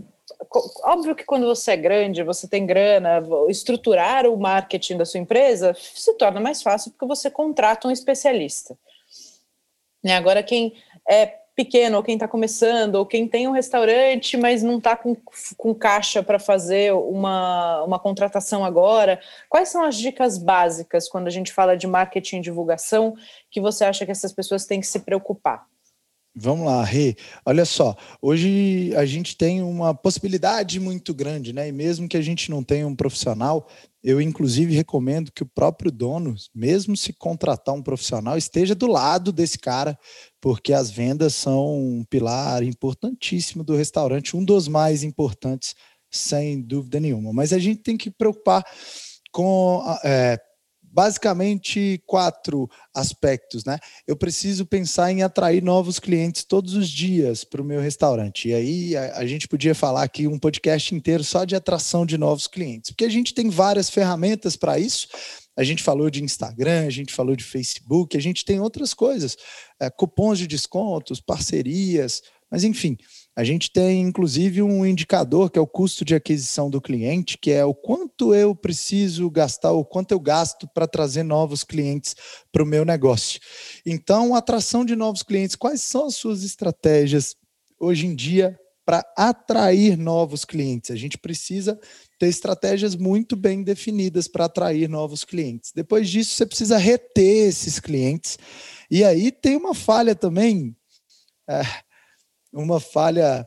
[0.85, 5.75] óbvio que quando você é grande, você tem grana, estruturar o marketing da sua empresa
[5.79, 8.77] se torna mais fácil porque você contrata um especialista.
[10.03, 10.17] Né?
[10.17, 10.75] Agora, quem
[11.09, 11.27] é
[11.57, 15.17] pequeno, ou quem está começando, ou quem tem um restaurante, mas não está com,
[15.57, 19.19] com caixa para fazer uma, uma contratação agora,
[19.49, 23.17] quais são as dicas básicas quando a gente fala de marketing e divulgação
[23.51, 25.67] que você acha que essas pessoas têm que se preocupar?
[26.39, 27.17] Vamos lá, Rê.
[27.47, 31.67] Olha só, hoje a gente tem uma possibilidade muito grande, né?
[31.69, 33.67] E mesmo que a gente não tenha um profissional,
[34.05, 39.33] eu inclusive recomendo que o próprio dono, mesmo se contratar um profissional, esteja do lado
[39.33, 39.99] desse cara,
[40.39, 45.75] porque as vendas são um pilar importantíssimo do restaurante, um dos mais importantes,
[46.11, 47.33] sem dúvida nenhuma.
[47.33, 48.63] Mas a gente tem que preocupar
[49.33, 50.39] com é,
[50.97, 53.79] basicamente quatro aspectos, né?
[54.07, 58.49] Eu preciso pensar em atrair novos clientes todos os dias para o meu restaurante.
[58.49, 62.17] E aí a, a, gente podia falar aqui um podcast inteiro só de atração de
[62.17, 65.07] novos clientes, porque a gente tem várias ferramentas para isso.
[65.55, 69.37] A gente falou de Instagram, a gente falou de Facebook, a gente tem outras coisas,
[69.79, 72.97] é, cupons de descontos, parcerias, mas enfim,
[73.37, 77.51] a gente tem inclusive um indicador que é o custo de aquisição do cliente, que
[77.51, 82.17] é o quanto eu preciso gastar, o quanto eu gasto para trazer novos clientes
[82.51, 83.39] para o meu negócio.
[83.85, 87.37] Então, atração de novos clientes, quais são as suas estratégias
[87.79, 90.91] hoje em dia para atrair novos clientes?
[90.91, 91.79] A gente precisa
[92.19, 95.73] ter estratégias muito bem definidas para atrair novos clientes.
[95.75, 98.39] Depois disso, você precisa reter esses clientes.
[98.91, 100.75] E aí tem uma falha também.
[101.47, 101.61] É,
[102.57, 103.47] uma falha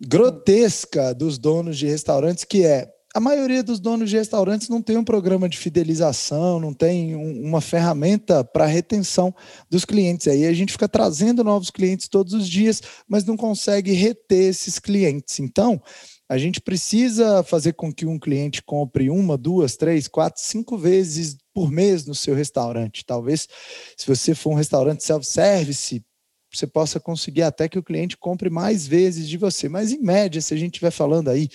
[0.00, 4.96] grotesca dos donos de restaurantes, que é a maioria dos donos de restaurantes não tem
[4.96, 9.34] um programa de fidelização, não tem um, uma ferramenta para retenção
[9.68, 10.28] dos clientes.
[10.28, 14.78] Aí a gente fica trazendo novos clientes todos os dias, mas não consegue reter esses
[14.78, 15.38] clientes.
[15.40, 15.80] Então,
[16.26, 21.36] a gente precisa fazer com que um cliente compre uma, duas, três, quatro, cinco vezes
[21.52, 23.04] por mês no seu restaurante.
[23.04, 23.46] Talvez,
[23.94, 26.02] se você for um restaurante self-service,
[26.58, 29.68] você possa conseguir até que o cliente compre mais vezes de você.
[29.68, 31.48] Mas, em média, se a gente estiver falando aí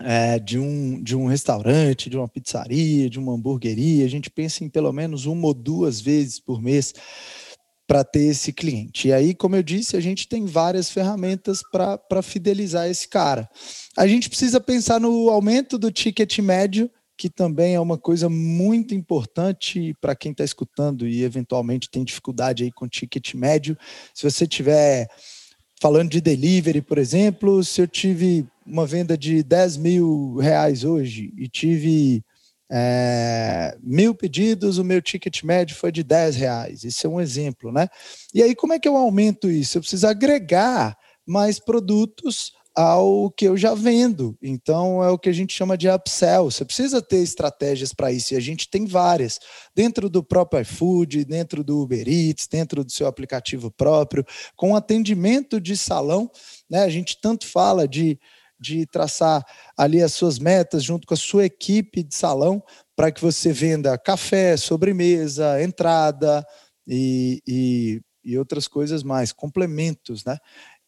[0.00, 4.64] é, de, um, de um restaurante, de uma pizzaria, de uma hamburgueria, a gente pensa
[4.64, 6.94] em pelo menos uma ou duas vezes por mês
[7.86, 9.08] para ter esse cliente.
[9.08, 13.48] E aí, como eu disse, a gente tem várias ferramentas para fidelizar esse cara.
[13.96, 18.94] A gente precisa pensar no aumento do ticket médio, que também é uma coisa muito
[18.94, 23.76] importante para quem está escutando e eventualmente tem dificuldade aí com ticket médio.
[24.14, 25.08] Se você tiver
[25.80, 31.32] falando de delivery, por exemplo, se eu tive uma venda de 10 mil reais hoje
[31.36, 32.22] e tive
[32.70, 36.84] é, mil pedidos, o meu ticket médio foi de 10 reais.
[36.84, 37.88] Isso é um exemplo, né?
[38.32, 39.76] E aí, como é que eu aumento isso?
[39.76, 40.96] Eu preciso agregar
[41.26, 44.38] mais produtos ao que eu já vendo.
[44.40, 46.44] Então, é o que a gente chama de upsell.
[46.44, 49.40] Você precisa ter estratégias para isso, e a gente tem várias.
[49.74, 54.24] Dentro do próprio iFood, dentro do Uber Eats, dentro do seu aplicativo próprio,
[54.54, 56.30] com atendimento de salão.
[56.70, 56.84] Né?
[56.84, 58.16] A gente tanto fala de
[58.60, 59.44] de traçar
[59.76, 62.60] ali as suas metas junto com a sua equipe de salão
[62.96, 66.44] para que você venda café, sobremesa, entrada
[66.84, 70.36] e, e, e, outras coisas mais, complementos, né?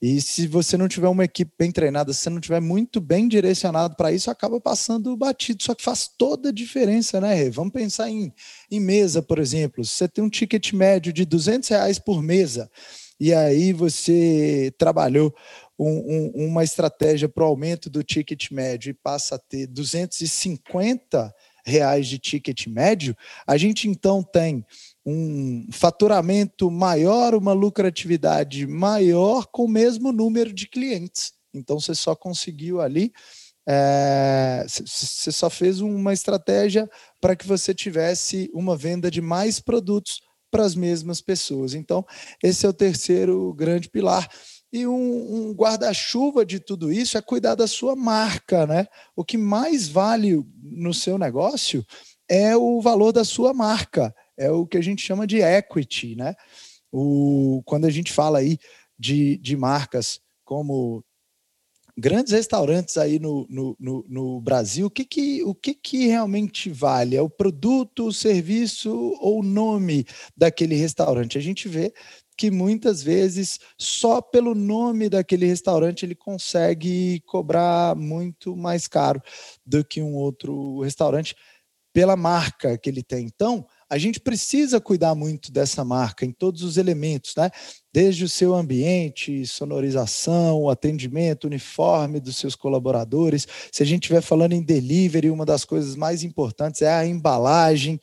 [0.02, 3.28] E se você não tiver uma equipe bem treinada, se você não tiver muito bem
[3.28, 5.62] direcionado para isso, acaba passando batido.
[5.62, 7.50] Só que faz toda a diferença, né, Rê?
[7.50, 8.32] Vamos pensar em,
[8.70, 9.84] em mesa, por exemplo.
[9.84, 12.70] Se você tem um ticket médio de 200 reais por mesa,
[13.20, 15.34] e aí você trabalhou
[15.78, 21.34] um, um, uma estratégia para o aumento do ticket médio e passa a ter 250
[21.64, 23.14] reais de ticket médio,
[23.46, 24.64] a gente então tem
[25.04, 31.32] um faturamento maior, uma lucratividade maior com o mesmo número de clientes.
[31.54, 33.12] Então você só conseguiu ali,
[33.68, 36.88] é, você só fez uma estratégia
[37.20, 40.20] para que você tivesse uma venda de mais produtos
[40.50, 41.74] para as mesmas pessoas.
[41.74, 42.04] Então,
[42.42, 44.28] esse é o terceiro grande pilar.
[44.72, 48.86] E um, um guarda-chuva de tudo isso é cuidar da sua marca, né?
[49.16, 51.84] O que mais vale no seu negócio
[52.28, 56.34] é o valor da sua marca, é o que a gente chama de equity, né?
[56.92, 58.58] O, quando a gente fala aí
[58.98, 61.04] de, de marcas como
[61.96, 66.70] grandes restaurantes aí no, no, no, no, Brasil, o, que, que, o que, que realmente
[66.70, 67.14] vale?
[67.14, 70.06] É o produto, o serviço ou o nome
[70.36, 71.36] daquele restaurante?
[71.36, 71.92] A gente vê
[72.36, 79.22] que muitas vezes só pelo nome daquele restaurante ele consegue cobrar muito mais caro
[79.64, 81.36] do que um outro restaurante
[81.92, 83.26] pela marca que ele tem.
[83.26, 87.50] Então, a gente precisa cuidar muito dessa marca em todos os elementos, né?
[87.92, 93.48] Desde o seu ambiente, sonorização, atendimento, uniforme dos seus colaboradores.
[93.72, 98.00] Se a gente estiver falando em delivery, uma das coisas mais importantes é a embalagem.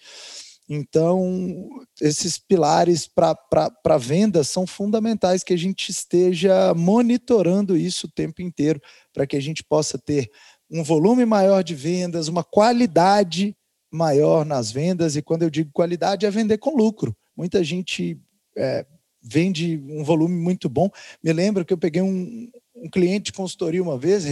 [0.69, 1.69] Então,
[2.01, 8.81] esses pilares para venda são fundamentais que a gente esteja monitorando isso o tempo inteiro,
[9.13, 10.29] para que a gente possa ter
[10.69, 13.55] um volume maior de vendas, uma qualidade
[13.91, 15.15] maior nas vendas.
[15.15, 17.15] E quando eu digo qualidade, é vender com lucro.
[17.35, 18.19] Muita gente
[18.57, 18.85] é,
[19.21, 20.89] vende um volume muito bom.
[21.23, 24.25] Me lembro que eu peguei um, um cliente de consultoria uma vez,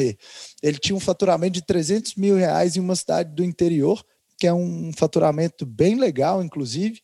[0.62, 4.04] ele tinha um faturamento de 300 mil reais em uma cidade do interior
[4.38, 7.00] que é um faturamento bem legal, inclusive.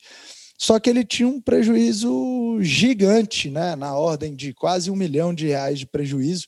[0.58, 3.76] Só que ele tinha um prejuízo gigante, né?
[3.76, 6.46] Na ordem de quase um milhão de reais de prejuízo.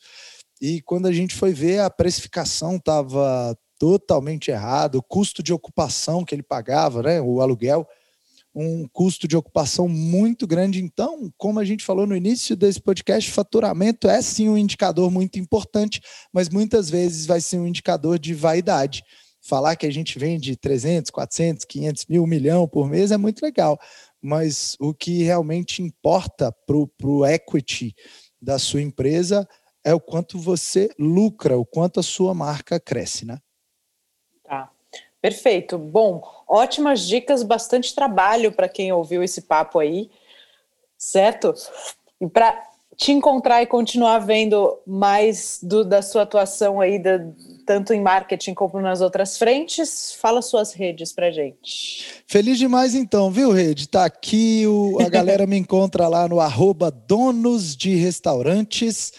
[0.62, 6.24] E quando a gente foi ver, a precificação estava totalmente errada, o custo de ocupação
[6.24, 7.20] que ele pagava, né?
[7.20, 7.86] O aluguel,
[8.56, 10.82] um custo de ocupação muito grande.
[10.82, 15.38] Então, como a gente falou no início desse podcast, faturamento é sim um indicador muito
[15.38, 16.00] importante,
[16.32, 19.04] mas muitas vezes vai ser um indicador de vaidade
[19.46, 23.42] falar que a gente vende 300, 400, 500 mil, um milhão por mês é muito
[23.42, 23.78] legal,
[24.22, 27.94] mas o que realmente importa para o equity
[28.42, 29.46] da sua empresa
[29.84, 33.40] é o quanto você lucra, o quanto a sua marca cresce, né?
[35.24, 35.78] Perfeito.
[35.78, 40.12] Bom, ótimas dicas, bastante trabalho para quem ouviu esse papo aí,
[40.98, 41.54] certo?
[42.20, 42.62] E para
[42.98, 47.26] te encontrar e continuar vendo mais do, da sua atuação aí, da,
[47.66, 52.22] tanto em marketing como nas outras frentes, fala suas redes pra gente.
[52.28, 53.88] Feliz demais então, viu, Rede?
[53.88, 59.14] Tá aqui, o, a galera me encontra lá no arroba donos de restaurantes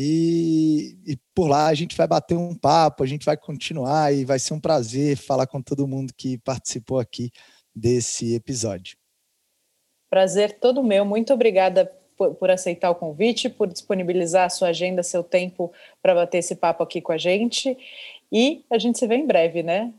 [0.00, 4.24] e, e por lá a gente vai bater um papo, a gente vai continuar e
[4.24, 7.32] vai ser um prazer falar com todo mundo que participou aqui
[7.74, 8.96] desse episódio.
[10.08, 15.02] Prazer todo meu, muito obrigada por, por, aceitar o convite, por disponibilizar a sua agenda,
[15.02, 17.76] seu tempo para bater esse papo aqui com a gente.
[18.30, 19.92] E a gente se vê em breve, né?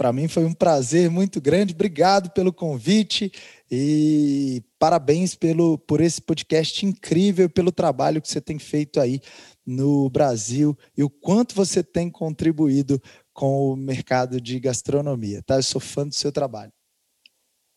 [0.00, 1.74] Para mim foi um prazer muito grande.
[1.74, 3.30] Obrigado pelo convite
[3.70, 9.20] e parabéns pelo, por esse podcast incrível, pelo trabalho que você tem feito aí
[9.66, 12.98] no Brasil e o quanto você tem contribuído
[13.34, 15.42] com o mercado de gastronomia.
[15.42, 15.56] Tá?
[15.56, 16.72] Eu sou fã do seu trabalho.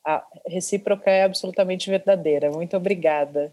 [0.07, 2.49] A recíproca é absolutamente verdadeira.
[2.49, 3.51] Muito obrigada.